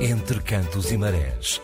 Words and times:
Entre 0.00 0.40
cantos 0.42 0.92
e 0.92 0.96
marés. 0.96 1.60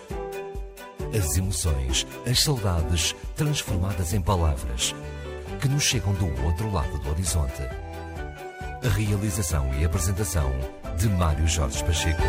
As 1.16 1.36
emoções, 1.36 2.04
as 2.28 2.40
saudades 2.40 3.14
transformadas 3.36 4.12
em 4.12 4.20
palavras 4.20 4.92
que 5.60 5.68
nos 5.68 5.84
chegam 5.84 6.12
do 6.14 6.26
outro 6.44 6.68
lado 6.72 6.98
do 6.98 7.10
horizonte. 7.10 7.62
A 8.82 8.88
realização 8.88 9.72
e 9.80 9.84
apresentação 9.84 10.50
de 10.98 11.08
Mário 11.10 11.46
Jorge 11.46 11.84
Pacheco. 11.84 12.22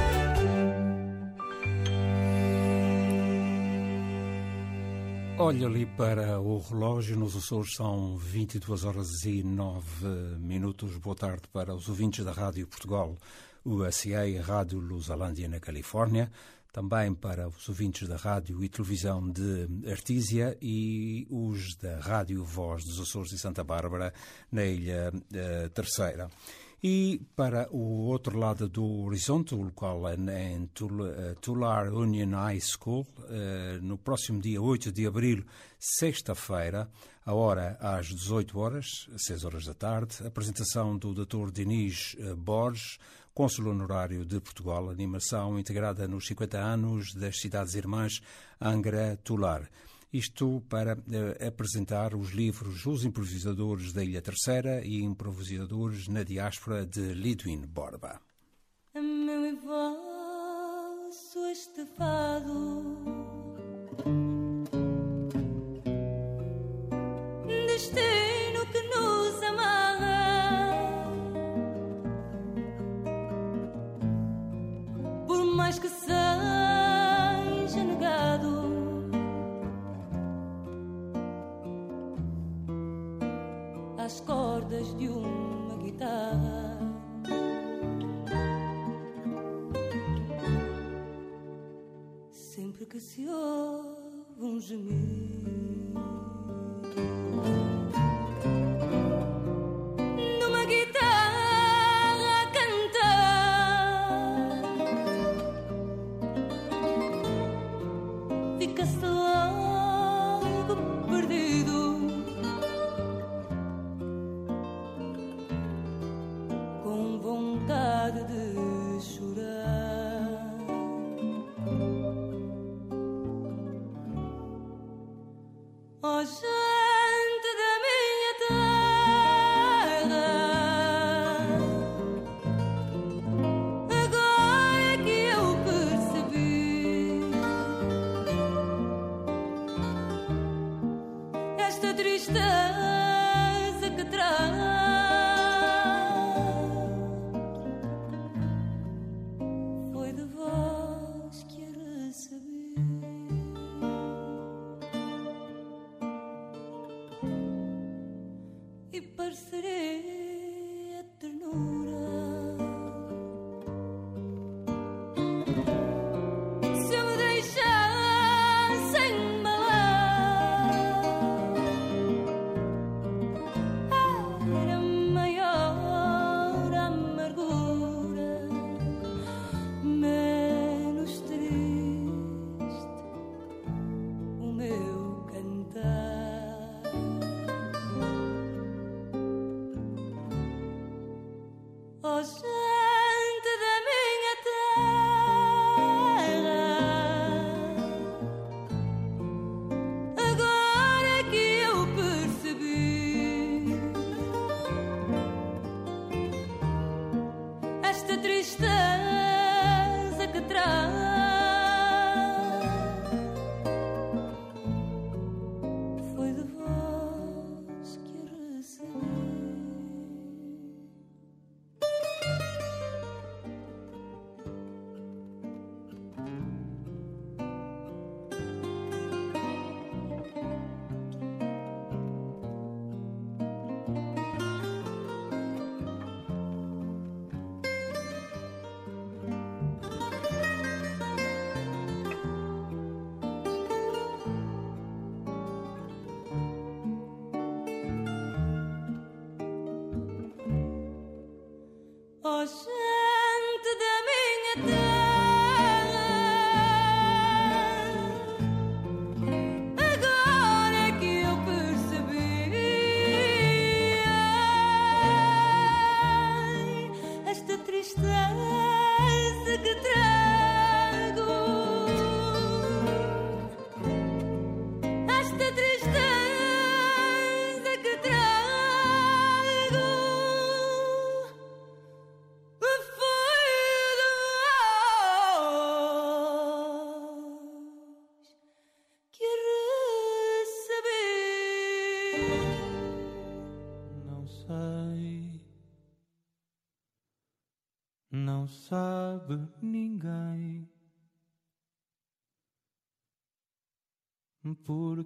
Olha 5.40 5.68
ali 5.68 5.88
para 5.88 6.40
o 6.40 6.60
relógio, 6.60 7.18
nos 7.18 7.36
Açores 7.36 7.74
são 7.74 8.16
22 8.16 8.86
horas 8.86 9.26
e 9.26 9.42
9 9.44 10.08
minutos. 10.40 10.98
Boa 10.98 11.16
tarde 11.16 11.44
para 11.52 11.74
os 11.74 11.90
ouvintes 11.90 12.24
da 12.24 12.32
Rádio 12.32 12.68
Portugal, 12.68 13.18
USA 13.66 14.24
Rádio 14.44 14.80
Lusalândia 14.80 15.50
na 15.50 15.60
Califórnia, 15.60 16.32
também 16.72 17.16
para 17.16 17.48
os 17.48 17.68
ouvintes 17.70 18.08
da 18.08 18.18
Rádio 18.18 18.64
e 18.64 18.70
Televisão 18.70 19.30
de 19.32 19.90
Artísia 19.90 20.58
e 20.62 21.26
os 21.30 21.76
da 21.78 22.00
Rádio 22.00 22.44
Voz 22.44 22.84
dos 22.84 23.00
Açores 23.00 23.32
e 23.32 23.40
Santa 23.40 23.64
Bárbara 23.64 24.14
na 24.52 24.66
Ilha 24.66 25.12
uh, 25.12 25.70
Terceira. 25.70 26.30
E 26.88 27.20
para 27.36 27.68
o 27.72 28.06
outro 28.06 28.38
lado 28.38 28.70
do 28.70 28.86
horizonte, 29.06 29.56
o 29.56 29.62
local 29.64 30.08
é 30.08 30.16
em 30.52 30.70
Tular 31.42 31.92
Union 31.92 32.36
High 32.36 32.60
School, 32.60 33.08
no 33.82 33.98
próximo 33.98 34.40
dia 34.40 34.62
8 34.62 34.92
de 34.92 35.08
abril, 35.08 35.44
sexta-feira, 35.80 36.88
a 37.26 37.34
hora 37.34 37.76
às 37.80 38.06
18 38.06 38.60
horas, 38.60 39.10
6 39.18 39.46
horas 39.46 39.66
da 39.66 39.74
tarde, 39.74 40.18
apresentação 40.28 40.96
do 40.96 41.12
Dr. 41.12 41.50
Diniz 41.52 42.16
Borges, 42.38 43.00
cônsul 43.36 43.68
honorário 43.68 44.26
de 44.26 44.40
Portugal, 44.40 44.90
animação 44.90 45.60
integrada 45.60 46.08
nos 46.08 46.26
50 46.26 46.58
anos 46.58 47.14
das 47.14 47.38
cidades 47.38 47.76
irmãs 47.76 48.22
Angra 48.62 49.18
Tular. 49.18 49.70
Isto 50.12 50.64
para 50.70 50.96
uh, 50.96 51.46
apresentar 51.46 52.16
os 52.16 52.30
livros 52.30 52.86
Os 52.86 53.04
Improvisadores 53.04 53.92
da 53.92 54.02
Ilha 54.02 54.22
Terceira 54.22 54.82
e 54.86 55.04
Improvisadores 55.04 56.08
na 56.08 56.24
Diáspora 56.24 56.86
de 56.86 57.14
Lidwin 57.14 57.68
Borba. 57.68 58.22
Meu 58.94 59.46
e 59.46 59.56
vosso 59.56 61.40
este 61.52 61.86
fado 61.98 62.96
Destino 67.68 68.25
que 92.96 93.02
se 93.02 93.28
ouve 93.28 94.42
um 94.42 94.58
gemido 94.58 96.35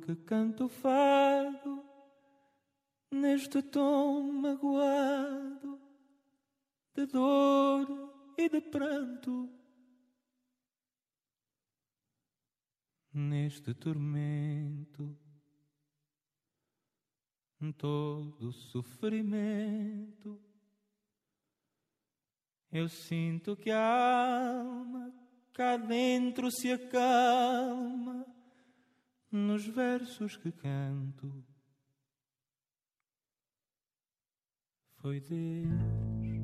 Porque 0.09 0.23
canto 0.23 0.67
fado 0.67 1.85
neste 3.11 3.61
tom 3.61 4.31
magoado 4.31 5.79
de 6.95 7.05
dor 7.05 8.33
e 8.35 8.49
de 8.49 8.59
pranto. 8.59 9.47
Neste 13.13 13.75
tormento, 13.75 15.15
todo 17.77 18.51
sofrimento, 18.51 20.41
eu 22.71 22.89
sinto 22.89 23.55
que 23.55 23.69
a 23.69 24.57
alma 24.57 25.13
cá 25.53 25.77
dentro 25.77 26.49
se 26.49 26.71
acalma 26.71 28.38
nos 29.31 29.65
versos 29.65 30.35
que 30.37 30.51
canto. 30.51 31.43
Foi 34.97 35.19
Deus 35.21 36.39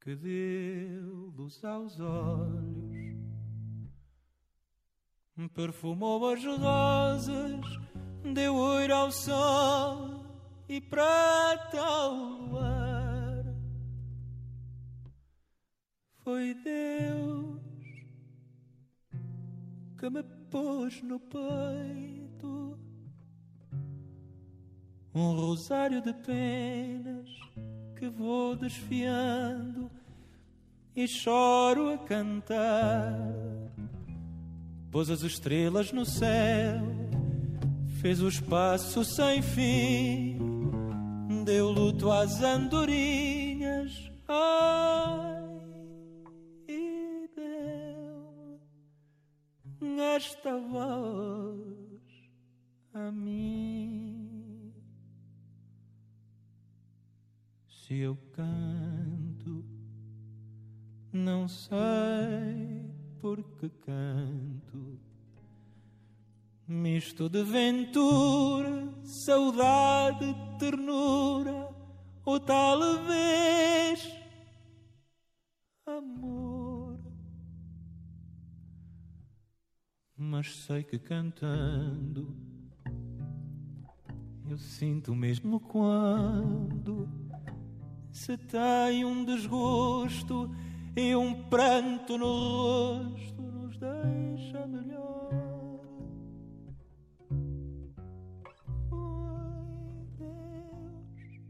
que 0.00 0.14
deu 0.16 1.32
luz 1.36 1.62
aos 1.64 1.98
olhos, 2.00 3.18
perfumou 5.54 6.32
as 6.32 6.44
rosas, 6.44 7.60
deu 8.34 8.54
ouro 8.54 8.94
ao 8.94 9.12
sol 9.12 10.24
e 10.68 10.80
prata 10.80 11.80
ao 11.80 12.14
luar. 12.14 13.44
Foi 16.24 16.54
Deus 16.54 17.60
que 19.98 20.10
me 20.10 20.22
pôs 20.50 21.02
no 21.02 21.18
peito 21.20 22.78
um 25.14 25.32
rosário 25.32 26.00
de 26.00 26.12
penas 26.12 27.28
que 27.96 28.08
vou 28.08 28.54
desfiando 28.54 29.90
e 30.94 31.06
choro 31.08 31.92
a 31.92 31.98
cantar. 31.98 33.18
Pôs 34.90 35.10
as 35.10 35.22
estrelas 35.22 35.92
no 35.92 36.04
céu, 36.04 36.82
fez 38.00 38.22
o 38.22 38.28
espaço 38.28 39.04
sem 39.04 39.42
fim, 39.42 40.38
deu 41.44 41.70
luto 41.70 42.10
às 42.10 42.40
andorinhas. 42.42 44.10
Ai, 44.28 44.67
esta 50.18 50.58
voz 50.58 52.10
a 52.92 53.12
mim. 53.12 54.74
Se 57.68 57.94
eu 57.98 58.16
canto 58.32 59.64
não 61.12 61.48
sei 61.48 62.92
por 63.20 63.42
que 63.58 63.68
canto, 63.68 65.00
misto 66.66 67.28
de 67.28 67.42
ventura, 67.44 68.92
saudade, 69.04 70.34
ternura, 70.58 71.70
ou 72.24 72.38
talvez 72.38 74.12
amor. 75.86 76.67
Mas 80.18 80.64
sei 80.64 80.82
que 80.82 80.98
cantando 80.98 82.36
eu 84.50 84.56
sinto 84.56 85.14
mesmo 85.14 85.60
quando 85.60 87.06
se 88.10 88.36
tem 88.36 89.04
um 89.04 89.22
desgosto 89.22 90.50
e 90.96 91.14
um 91.14 91.44
pranto 91.44 92.16
no 92.16 92.26
rosto 92.26 93.42
nos 93.42 93.76
deixa 93.76 94.66
melhor. 94.66 95.30
Foi 98.88 100.06
Deus 100.18 101.40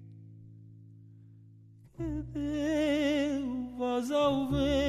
que 1.94 2.22
deu 2.32 3.76
voz 3.76 4.10
ao 4.10 4.50
vento, 4.50 4.87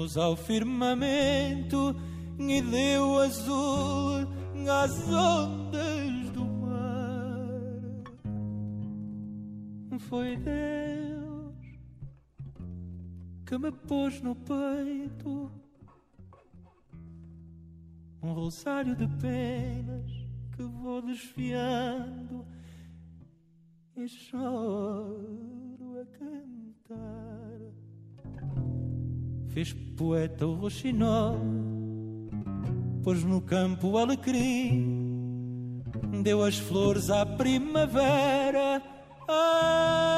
luz 0.00 0.16
ao 0.16 0.34
firmamento 0.34 1.94
e 2.38 2.62
deu 2.62 3.18
azul 3.18 4.26
às 4.66 4.92
ondas 5.08 6.30
do 6.30 6.44
mar. 6.44 7.80
Foi 10.08 10.36
Deus 10.36 11.54
que 13.44 13.58
me 13.58 13.70
pôs 13.70 14.22
no 14.22 14.34
peito 14.34 15.52
um 18.22 18.32
rosário 18.32 18.96
de 18.96 19.06
penas 19.06 20.10
que 20.56 20.62
vou 20.62 21.02
desfiando 21.02 22.46
e 23.96 24.08
choro 24.08 26.00
a 26.00 26.06
cantar. 26.18 27.49
Fez 29.52 29.72
poeta 29.72 30.46
o 30.46 30.54
roxinol, 30.54 31.36
pôs 33.02 33.24
no 33.24 33.40
campo 33.40 33.88
o 33.88 33.98
alecrim, 33.98 35.82
deu 36.22 36.44
as 36.44 36.56
flores 36.56 37.10
à 37.10 37.26
primavera. 37.26 38.80
Ai, 39.28 40.09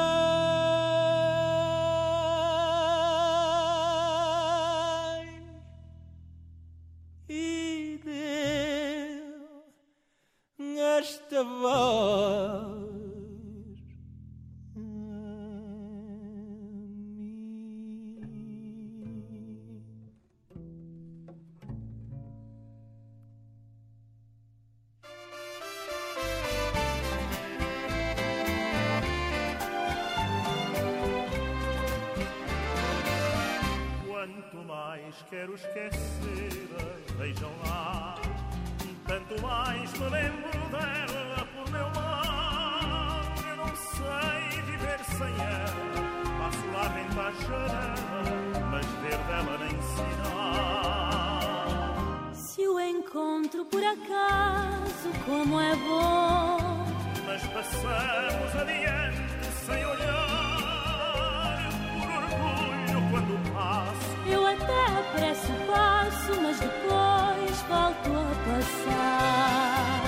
passar. 68.63 70.01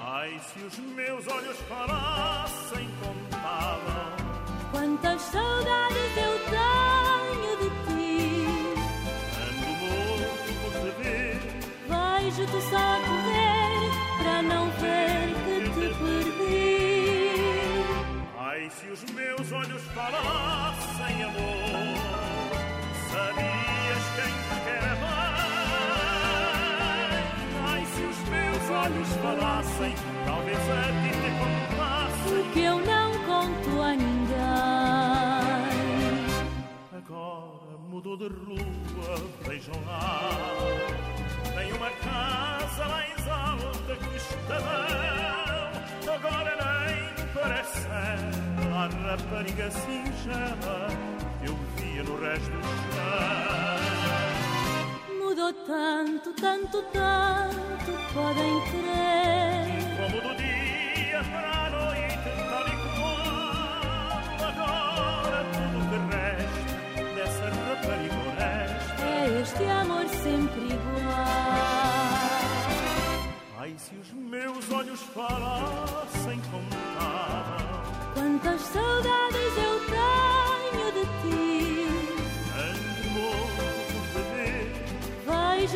Ai, 0.00 0.40
se 0.40 0.60
os 0.60 0.78
meus 0.94 1.26
olhos 1.26 1.56
falassem, 1.68 2.88
contavam. 3.00 3.37
olhos 28.88 29.08
falassem, 29.16 29.94
talvez 30.24 30.58
a 30.58 30.82
ti 31.02 31.10
te 31.20 31.30
contasse 31.38 32.34
o 32.34 32.52
que 32.52 32.60
eu 32.60 32.78
não 32.80 33.12
conto 33.26 33.82
a 33.82 33.94
ninguém. 33.94 34.38
Agora 36.96 37.78
mudou 37.90 38.16
de 38.16 38.28
rua, 38.28 39.16
vejam 39.46 39.74
lá. 39.86 40.30
Tem 41.54 41.72
uma 41.72 41.90
casa 41.90 42.88
mais 42.88 43.28
alta 43.28 43.96
que 43.96 44.08
o 44.08 44.16
estadão. 44.16 45.68
Agora 46.14 46.56
nem 46.64 47.26
parece 47.34 47.86
a 47.88 48.88
rapariga 49.06 49.70
singela 49.70 50.88
que 51.40 51.48
eu 51.48 51.56
via 51.76 52.02
no 52.04 52.20
resto 52.20 52.50
do 52.50 52.62
chão. 52.62 53.97
Tanto, 55.38 56.32
tanto, 56.32 56.82
tanto, 56.92 57.92
podem 58.12 58.60
crer. 58.70 59.78
Como 59.96 60.18
do 60.20 60.34
dia 60.34 61.22
para 61.30 61.52
a 61.52 61.70
noite, 61.70 62.30
tal 62.50 62.66
e 62.66 62.76
qual. 62.98 64.18
Agora 64.48 65.38
tudo 65.54 65.78
que 65.90 65.98
resta 66.16 67.02
dessa 67.14 67.46
rapariga 67.54 68.18
honesta. 68.26 69.00
É 69.04 69.06
este 69.40 69.64
amor 69.64 70.06
sempre 70.08 70.64
igual. 70.74 71.08
Ai, 73.60 73.72
se 73.78 73.94
os 73.94 74.10
meus 74.12 74.64
olhos 74.72 75.00
falassem 75.14 76.40
contavam 76.50 77.68
Quantas 78.14 78.60
saudades 78.62 79.56
eu 79.56 79.67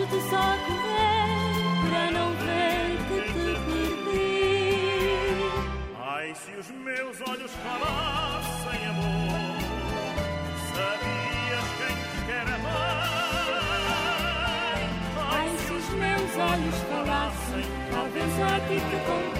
Só 0.02 0.38
correr 0.66 1.30
para 1.88 2.04
não 2.10 2.28
ver 2.34 2.98
que 3.08 3.18
te 3.32 3.50
perdi. 3.66 4.74
Ai, 6.00 6.28
se 6.34 6.50
os 6.58 6.68
meus 6.70 7.16
olhos 7.28 7.52
falassem 7.52 8.86
amor 8.86 9.56
Sabias 10.74 11.68
quem 11.78 11.94
te 11.96 12.18
quer 12.26 12.46
amar 12.52 13.12
Ai, 15.30 15.48
se 15.58 15.72
os 15.72 15.88
meus 15.90 16.32
olhos 16.36 16.78
falassem, 16.90 17.64
talvez 17.90 18.32
a 18.40 18.60
ti 18.66 18.78
te 18.90 18.98
contassem, 19.06 19.31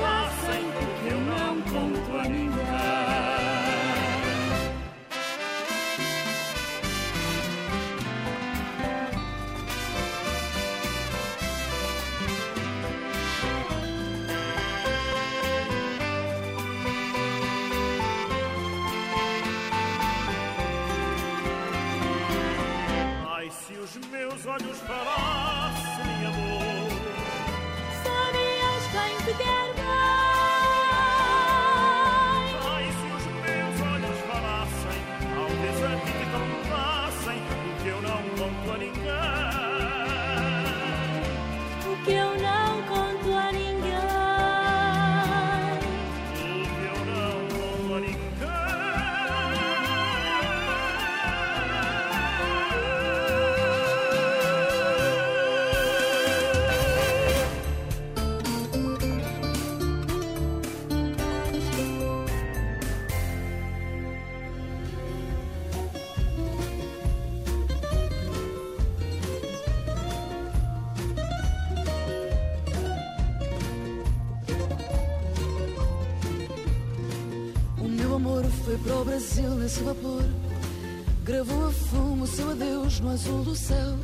meus 24.61 24.82
olhos 24.88 25.22
amor 78.23 78.45
foi 78.64 78.79
para 78.79 78.95
o 78.95 79.05
Brasil 79.05 79.50
nesse 79.57 79.83
vapor. 79.83 80.23
Gravou 81.25 81.67
a 81.67 81.73
fumo 81.73 82.23
o 82.23 82.26
seu 82.26 82.50
adeus 82.50 83.00
no 83.00 83.11
azul 83.11 83.43
do 83.43 83.57
céu. 83.57 83.99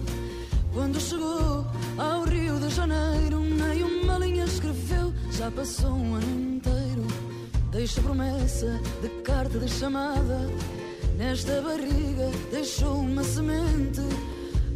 Quando 0.73 1.01
chegou 1.01 1.65
ao 1.97 2.25
Rio 2.25 2.59
de 2.59 2.69
Janeiro, 2.69 3.39
nem 3.41 3.85
uma 3.85 4.19
linha 4.19 4.45
escreveu. 4.45 5.15
Já 5.31 5.49
passou 5.53 5.93
um 5.93 6.17
ano 6.17 6.57
inteiro. 6.57 7.07
Deixa 7.71 8.01
promessa 8.01 8.81
de 9.01 9.09
carta 9.23 9.57
de 9.61 9.69
chamada. 9.69 10.51
Nesta 11.17 11.63
barriga 11.63 12.29
deixou 12.51 12.99
uma 12.99 13.23
semente. 13.23 14.03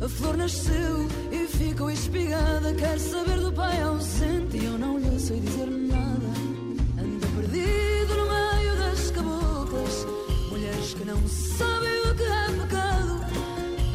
A 0.01 0.09
flor 0.09 0.37
nasceu 0.37 1.09
e 1.33 1.49
ficou 1.49 1.91
espigada. 1.91 2.73
Quer 2.75 2.97
saber 3.01 3.41
do 3.41 3.53
pai 3.53 3.81
ausente 3.83 4.57
e 4.57 4.67
eu 4.67 4.79
não 4.79 4.99
lhe 4.99 5.19
sei 5.19 5.41
dizer 5.41 5.67
nada. 5.67 5.82
Que 10.95 11.05
não 11.07 11.17
sabem 11.27 12.01
o 12.03 12.15
que 12.15 12.23
é 12.23 12.63
pecado. 12.63 13.21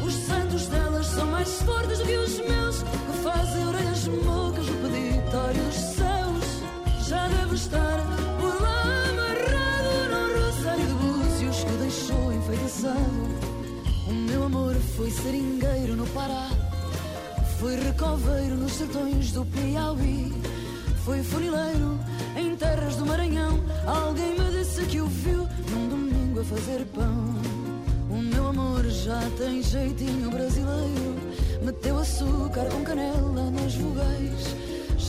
Os 0.04 0.14
santos 0.14 0.66
delas 0.66 1.06
são 1.06 1.26
mais 1.26 1.62
fortes 1.62 1.98
do 1.98 2.04
que 2.04 2.16
os 2.16 2.38
meus 2.40 2.82
Que 2.82 3.22
fazem 3.22 3.66
orelhas 3.66 4.08
mocas 4.08 4.66
no 4.66 4.78
dos 5.62 5.74
céus 5.74 7.08
Já 7.08 7.28
deve 7.28 7.54
estar 7.54 7.98
por 8.40 8.60
lá 8.60 8.82
amarrado 9.10 10.10
Num 10.10 10.44
rosário 10.44 10.86
de 10.86 10.94
búzios 10.94 11.64
que 11.64 11.72
deixou 11.72 12.32
enfeitiçado. 12.32 13.28
O 14.08 14.12
meu 14.12 14.44
amor 14.44 14.74
foi 14.96 15.10
seringueiro 15.10 15.96
no 15.96 16.06
Pará 16.08 16.48
foi 17.58 17.74
recoveiro 17.74 18.54
nos 18.54 18.72
sertões 18.72 19.32
do 19.32 19.44
Piauí 19.44 20.32
Foi 21.04 21.24
funileiro 21.24 21.98
em 22.36 22.54
terras 22.54 22.94
do 22.94 23.04
Maranhão. 23.04 23.58
Alguém 23.84 24.38
me 24.38 24.48
disse 24.52 24.84
que 24.86 25.00
o 25.00 25.06
viu 25.06 25.47
fazer 26.44 26.84
pão. 26.94 27.34
O 28.10 28.22
meu 28.22 28.48
amor 28.48 28.84
já 28.86 29.20
tem 29.38 29.62
jeitinho 29.62 30.30
brasileiro. 30.30 31.16
Meteu 31.62 31.98
açúcar 31.98 32.66
com 32.70 32.82
canela 32.84 33.50
nas 33.50 33.74
vogais 33.74 34.54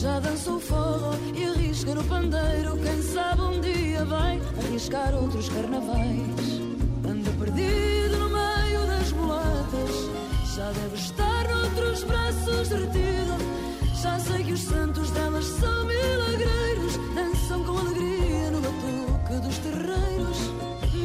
Já 0.00 0.18
dançou 0.18 0.58
forró 0.58 1.14
e 1.34 1.44
arrisca 1.44 1.94
no 1.94 2.02
pandeiro. 2.04 2.76
Quem 2.78 3.02
sabe 3.02 3.42
um 3.42 3.60
dia 3.60 4.04
vai 4.04 4.40
arriscar 4.64 5.14
outros 5.14 5.48
carnavais. 5.48 6.60
Anda 7.06 7.30
perdido 7.38 8.18
no 8.18 8.30
meio 8.30 8.86
das 8.86 9.12
mulatas. 9.12 10.10
Já 10.56 10.72
deve 10.72 10.94
estar 10.94 11.48
noutros 11.48 12.04
braços 12.04 12.68
derretida 12.68 13.36
Já 14.02 14.18
sei 14.18 14.44
que 14.44 14.52
os 14.52 14.60
santos 14.60 15.10
delas 15.10 15.44
são 15.44 15.84
milagreiros 15.84 16.89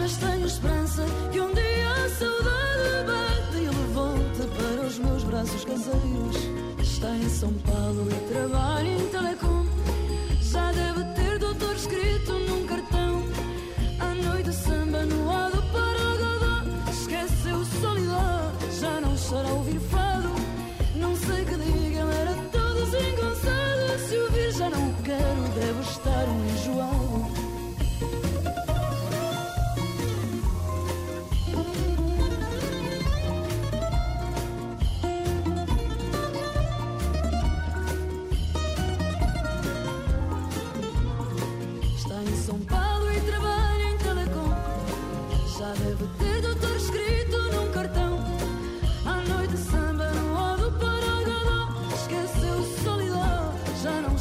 Mas 0.05 0.17
tenho 0.17 0.45
esperança 0.45 1.03
que 1.31 1.41
um 1.41 1.51
dia 1.51 1.89
a 1.89 2.09
saudade 2.09 3.07
bate 3.07 3.57
E 3.57 3.65
levou-te 3.65 4.47
para 4.55 4.85
os 4.85 4.99
meus 4.99 5.23
braços 5.23 5.65
caseiros. 5.65 6.37
Está 6.79 7.09
em 7.17 7.27
São 7.27 7.51
Paulo 7.53 8.07
e 8.11 8.31
trabalha 8.31 8.87
em 8.87 9.07
telecom 9.07 9.64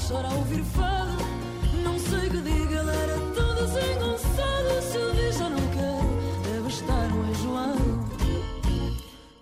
chora 0.08 0.28
ao 0.28 0.38
ouvir 0.38 0.62
fado 0.64 1.24
Não 1.82 1.98
sei 1.98 2.28
que 2.28 2.40
diga, 2.42 2.80
era 2.80 3.16
desengonçado 3.54 4.82
Se 4.82 4.98
o 4.98 5.14
vi 5.14 5.32
já 5.32 5.48
não 5.48 5.70
quero, 5.70 6.42
deve 6.44 6.68
estar 6.68 7.12
um 7.12 7.30
enjoado 7.30 8.04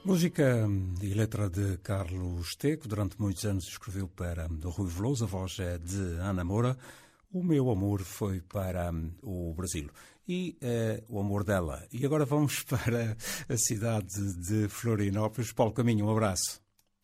Música 0.04 0.68
e 1.00 1.14
letra 1.14 1.48
de 1.48 1.78
Carlos 1.78 2.54
Teco, 2.56 2.88
durante 2.88 3.20
muitos 3.20 3.44
anos 3.44 3.66
escreveu 3.66 4.08
para 4.08 4.48
Rui 4.64 4.88
Veloso, 4.88 5.24
a 5.24 5.26
voz 5.28 5.58
é 5.60 5.78
de 5.78 6.18
Ana 6.20 6.42
Moura. 6.44 6.76
O 7.32 7.42
meu 7.42 7.70
amor 7.70 8.00
foi 8.00 8.40
para 8.40 8.90
hum, 8.90 9.12
o 9.22 9.54
Brasil. 9.54 9.88
e 10.28 10.58
uh, 10.60 11.04
o 11.08 11.20
amor 11.20 11.44
dela. 11.44 11.86
E 11.92 12.04
agora 12.04 12.24
vamos 12.24 12.62
para 12.66 13.16
a 13.48 13.56
cidade 13.56 14.34
de 14.34 14.68
Florianópolis. 14.68 15.52
Paulo 15.52 15.72
Caminho, 15.72 16.06
um 16.06 16.10
abraço. 16.10 16.61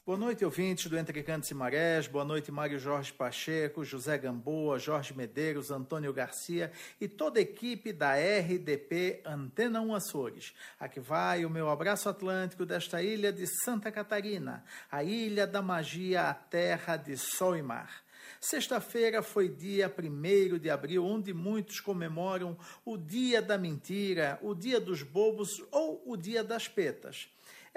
Boa 0.09 0.17
noite, 0.17 0.43
ouvintes 0.43 0.87
do 0.87 0.97
Entre 0.97 1.23
Cantos 1.23 1.50
e 1.50 1.55
Marés. 1.55 2.07
Boa 2.07 2.25
noite, 2.25 2.50
Mário 2.50 2.79
Jorge 2.79 3.12
Pacheco, 3.12 3.85
José 3.85 4.17
Gamboa, 4.17 4.79
Jorge 4.79 5.15
Medeiros, 5.15 5.71
Antônio 5.71 6.15
Garcia 6.15 6.73
e 6.99 7.07
toda 7.07 7.38
a 7.38 7.43
equipe 7.43 7.93
da 7.93 8.15
RDP 8.15 9.21
Antena 9.23 9.83
1 9.83 9.95
Açores. 9.95 10.55
Aqui 10.81 10.99
vai 10.99 11.45
o 11.45 11.50
meu 11.50 11.69
abraço 11.69 12.09
atlântico 12.09 12.65
desta 12.65 13.03
ilha 13.03 13.31
de 13.31 13.47
Santa 13.62 13.93
Catarina, 13.93 14.65
a 14.91 15.05
ilha 15.05 15.47
da 15.47 15.61
magia, 15.61 16.31
a 16.31 16.33
terra 16.33 16.97
de 16.97 17.15
sol 17.19 17.55
e 17.55 17.61
mar. 17.61 18.03
Sexta-feira 18.41 19.23
foi 19.23 19.47
dia 19.47 19.95
1 19.95 20.57
de 20.57 20.71
abril, 20.71 21.05
onde 21.05 21.35
muitos 21.35 21.81
comemoram 21.81 22.57
o 22.83 22.97
dia 22.97 23.43
da 23.43 23.59
mentira, 23.59 24.38
o 24.41 24.55
dia 24.55 24.81
dos 24.81 25.03
bobos 25.03 25.62
ou 25.71 26.03
o 26.07 26.17
dia 26.17 26.43
das 26.43 26.67
petas. 26.67 27.29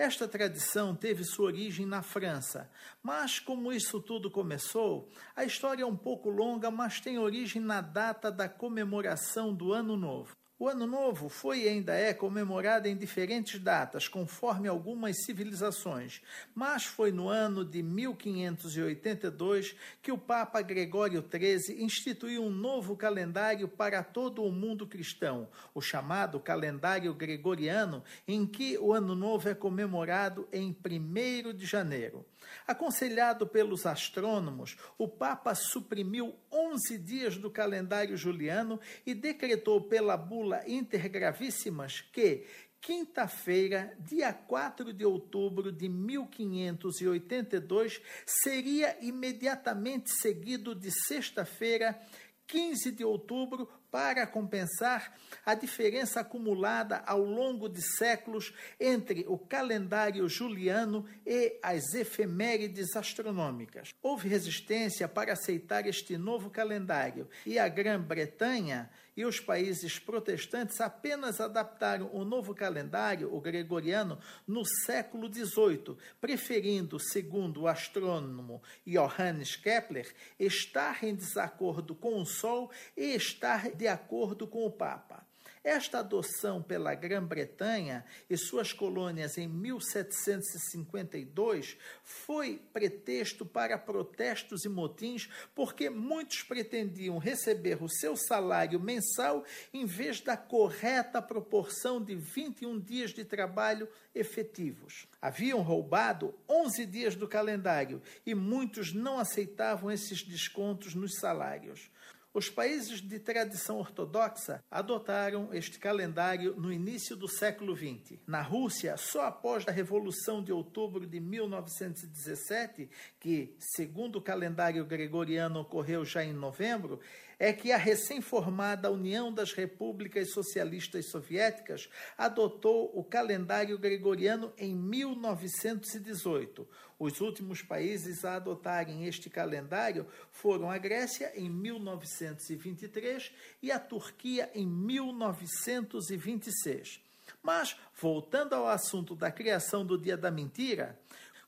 Esta 0.01 0.27
tradição 0.27 0.95
teve 0.95 1.23
sua 1.23 1.45
origem 1.45 1.85
na 1.85 2.01
França, 2.01 2.67
mas 3.03 3.39
como 3.39 3.71
isso 3.71 4.01
tudo 4.01 4.31
começou, 4.31 5.07
a 5.35 5.45
história 5.45 5.83
é 5.83 5.85
um 5.85 5.95
pouco 5.95 6.27
longa, 6.27 6.71
mas 6.71 6.99
tem 6.99 7.19
origem 7.19 7.61
na 7.61 7.81
data 7.81 8.31
da 8.31 8.49
comemoração 8.49 9.53
do 9.53 9.71
Ano 9.71 9.95
Novo. 9.95 10.35
O 10.61 10.69
Ano 10.69 10.85
Novo 10.85 11.27
foi 11.27 11.63
e 11.63 11.67
ainda 11.67 11.95
é 11.95 12.13
comemorado 12.13 12.87
em 12.87 12.95
diferentes 12.95 13.59
datas, 13.59 14.07
conforme 14.07 14.67
algumas 14.67 15.25
civilizações, 15.25 16.21
mas 16.53 16.85
foi 16.85 17.11
no 17.11 17.27
ano 17.29 17.65
de 17.65 17.81
1582 17.81 19.75
que 20.03 20.11
o 20.11 20.19
Papa 20.19 20.61
Gregório 20.61 21.25
XIII 21.27 21.83
instituiu 21.83 22.43
um 22.43 22.51
novo 22.51 22.95
calendário 22.95 23.67
para 23.67 24.03
todo 24.03 24.43
o 24.43 24.51
mundo 24.51 24.85
cristão, 24.85 25.49
o 25.73 25.81
chamado 25.81 26.39
calendário 26.39 27.11
gregoriano, 27.11 28.03
em 28.27 28.45
que 28.45 28.77
o 28.77 28.93
Ano 28.93 29.15
Novo 29.15 29.49
é 29.49 29.55
comemorado 29.55 30.47
em 30.53 30.77
1 30.85 31.53
de 31.57 31.65
janeiro. 31.65 32.23
Aconselhado 32.67 33.47
pelos 33.47 33.85
astrônomos, 33.85 34.75
o 34.97 35.07
Papa 35.07 35.55
suprimiu 35.55 36.35
11 36.51 36.97
dias 36.97 37.37
do 37.37 37.49
calendário 37.49 38.17
juliano 38.17 38.79
e 39.05 39.13
decretou 39.13 39.81
pela 39.81 40.17
bula 40.17 40.61
Intergravíssimas 40.67 42.01
que 42.01 42.45
quinta-feira, 42.81 43.95
dia 43.99 44.33
4 44.33 44.91
de 44.91 45.05
outubro 45.05 45.71
de 45.71 45.87
1582, 45.87 48.01
seria 48.25 48.97
imediatamente 48.99 50.09
seguido 50.19 50.73
de 50.73 50.89
sexta-feira, 50.89 52.01
15 52.47 52.91
de 52.91 53.05
outubro, 53.05 53.69
para 53.91 54.25
compensar 54.25 55.13
a 55.45 55.53
diferença 55.53 56.21
acumulada 56.21 57.03
ao 57.05 57.19
longo 57.19 57.67
de 57.67 57.81
séculos 57.97 58.53
entre 58.79 59.25
o 59.27 59.37
calendário 59.37 60.27
juliano 60.29 61.05
e 61.25 61.59
as 61.61 61.93
efemérides 61.93 62.95
astronômicas. 62.95 63.93
Houve 64.01 64.29
resistência 64.29 65.07
para 65.09 65.33
aceitar 65.33 65.85
este 65.85 66.17
novo 66.17 66.49
calendário 66.49 67.29
e 67.45 67.59
a 67.59 67.67
Grã-Bretanha 67.67 68.89
e 69.15 69.25
os 69.25 69.39
países 69.39 69.99
protestantes 69.99 70.79
apenas 70.79 71.39
adaptaram 71.39 72.09
o 72.13 72.23
novo 72.23 72.55
calendário, 72.55 73.33
o 73.33 73.41
gregoriano, 73.41 74.19
no 74.47 74.63
século 74.85 75.31
XVIII, 75.31 75.97
preferindo, 76.19 76.99
segundo 76.99 77.61
o 77.61 77.67
astrônomo 77.67 78.61
Johannes 78.85 79.55
Kepler, 79.55 80.13
estar 80.39 81.03
em 81.03 81.15
desacordo 81.15 81.95
com 81.95 82.21
o 82.21 82.25
Sol 82.25 82.71
e 82.95 83.13
estar 83.13 83.71
de 83.71 83.87
acordo 83.87 84.47
com 84.47 84.65
o 84.65 84.71
Papa. 84.71 85.30
Esta 85.63 85.99
adoção 85.99 86.59
pela 86.59 86.95
Grã-Bretanha 86.95 88.03
e 88.27 88.35
suas 88.35 88.73
colônias 88.73 89.37
em 89.37 89.47
1752 89.47 91.77
foi 92.03 92.59
pretexto 92.73 93.45
para 93.45 93.77
protestos 93.77 94.65
e 94.65 94.69
motins, 94.69 95.29
porque 95.53 95.87
muitos 95.87 96.41
pretendiam 96.41 97.19
receber 97.19 97.83
o 97.83 97.87
seu 97.87 98.17
salário 98.17 98.79
mensal 98.79 99.45
em 99.71 99.85
vez 99.85 100.19
da 100.19 100.35
correta 100.35 101.21
proporção 101.21 102.03
de 102.03 102.15
21 102.15 102.79
dias 102.79 103.13
de 103.13 103.23
trabalho 103.23 103.87
efetivos. 104.15 105.07
Haviam 105.21 105.61
roubado 105.61 106.33
11 106.49 106.87
dias 106.87 107.15
do 107.15 107.27
calendário 107.27 108.01
e 108.25 108.33
muitos 108.33 108.93
não 108.93 109.19
aceitavam 109.19 109.91
esses 109.91 110.23
descontos 110.23 110.95
nos 110.95 111.19
salários. 111.19 111.91
Os 112.33 112.49
países 112.49 113.01
de 113.01 113.19
tradição 113.19 113.77
ortodoxa 113.77 114.63
adotaram 114.71 115.53
este 115.53 115.77
calendário 115.77 116.55
no 116.55 116.71
início 116.71 117.13
do 117.13 117.27
século 117.27 117.75
XX. 117.75 118.19
Na 118.25 118.41
Rússia, 118.41 118.95
só 118.95 119.25
após 119.25 119.67
a 119.67 119.71
Revolução 119.71 120.41
de 120.41 120.53
Outubro 120.53 121.05
de 121.05 121.19
1917, 121.19 122.89
que, 123.19 123.53
segundo 123.59 124.15
o 124.15 124.21
calendário 124.21 124.85
gregoriano, 124.85 125.59
ocorreu 125.59 126.05
já 126.05 126.23
em 126.23 126.31
novembro, 126.31 127.01
é 127.41 127.51
que 127.51 127.71
a 127.71 127.77
recém-formada 127.77 128.91
União 128.91 129.33
das 129.33 129.51
Repúblicas 129.51 130.31
Socialistas 130.31 131.09
Soviéticas 131.09 131.89
adotou 132.15 132.91
o 132.93 133.03
calendário 133.03 133.79
gregoriano 133.79 134.53
em 134.55 134.75
1918. 134.75 136.67
Os 136.99 137.19
últimos 137.19 137.63
países 137.63 138.23
a 138.23 138.35
adotarem 138.35 139.07
este 139.07 139.27
calendário 139.27 140.05
foram 140.31 140.69
a 140.69 140.77
Grécia 140.77 141.31
em 141.35 141.49
1923 141.49 143.31
e 143.59 143.71
a 143.71 143.79
Turquia 143.79 144.51
em 144.53 144.67
1926. 144.67 147.01
Mas, 147.41 147.75
voltando 147.99 148.53
ao 148.53 148.67
assunto 148.67 149.15
da 149.15 149.31
criação 149.31 149.83
do 149.83 149.97
Dia 149.97 150.15
da 150.15 150.29
Mentira, 150.29 150.95